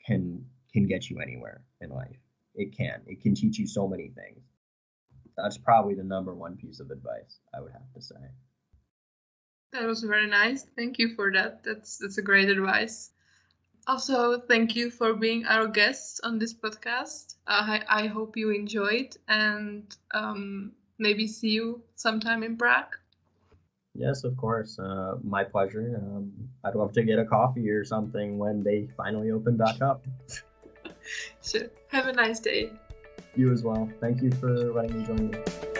can 0.05 0.45
can 0.71 0.87
get 0.87 1.09
you 1.09 1.19
anywhere 1.19 1.61
in 1.81 1.89
life. 1.89 2.17
It 2.55 2.75
can. 2.75 3.01
It 3.05 3.21
can 3.21 3.35
teach 3.35 3.57
you 3.59 3.67
so 3.67 3.87
many 3.87 4.09
things. 4.09 4.43
That's 5.37 5.57
probably 5.57 5.95
the 5.95 6.03
number 6.03 6.33
one 6.33 6.55
piece 6.55 6.79
of 6.79 6.91
advice 6.91 7.39
I 7.55 7.61
would 7.61 7.71
have 7.71 7.91
to 7.95 8.01
say. 8.01 8.15
That 9.73 9.85
was 9.85 10.03
very 10.03 10.27
nice. 10.27 10.65
Thank 10.75 10.99
you 10.99 11.15
for 11.15 11.31
that. 11.33 11.63
That's 11.63 11.97
that's 11.97 12.19
a 12.19 12.21
great 12.21 12.49
advice. 12.49 13.11
Also, 13.85 14.39
thank 14.39 14.75
you 14.75 14.89
for 14.89 15.13
being 15.13 15.45
our 15.45 15.67
guest 15.67 16.21
on 16.23 16.39
this 16.39 16.53
podcast. 16.53 17.35
Uh, 17.47 17.79
I, 17.89 18.03
I 18.03 18.07
hope 18.07 18.37
you 18.37 18.51
enjoyed 18.51 19.17
and 19.27 19.93
um, 20.13 20.71
maybe 20.99 21.27
see 21.27 21.49
you 21.49 21.81
sometime 21.95 22.43
in 22.43 22.55
Prague. 22.55 22.95
Yes, 23.93 24.23
of 24.23 24.37
course. 24.37 24.79
Uh, 24.79 25.15
my 25.23 25.43
pleasure. 25.43 26.01
Um, 26.01 26.31
I'd 26.63 26.75
love 26.75 26.93
to 26.93 27.03
get 27.03 27.19
a 27.19 27.25
coffee 27.25 27.69
or 27.69 27.83
something 27.83 28.37
when 28.37 28.63
they 28.63 28.87
finally 28.95 29.31
open 29.31 29.57
back 29.57 29.81
up. 29.81 30.03
sure. 31.43 31.67
Have 31.89 32.07
a 32.07 32.13
nice 32.13 32.39
day. 32.39 32.71
You 33.35 33.51
as 33.51 33.63
well. 33.63 33.89
Thank 33.99 34.21
you 34.21 34.31
for 34.31 34.71
letting 34.73 34.99
me 34.99 35.05
join 35.05 35.33
you. 35.33 35.72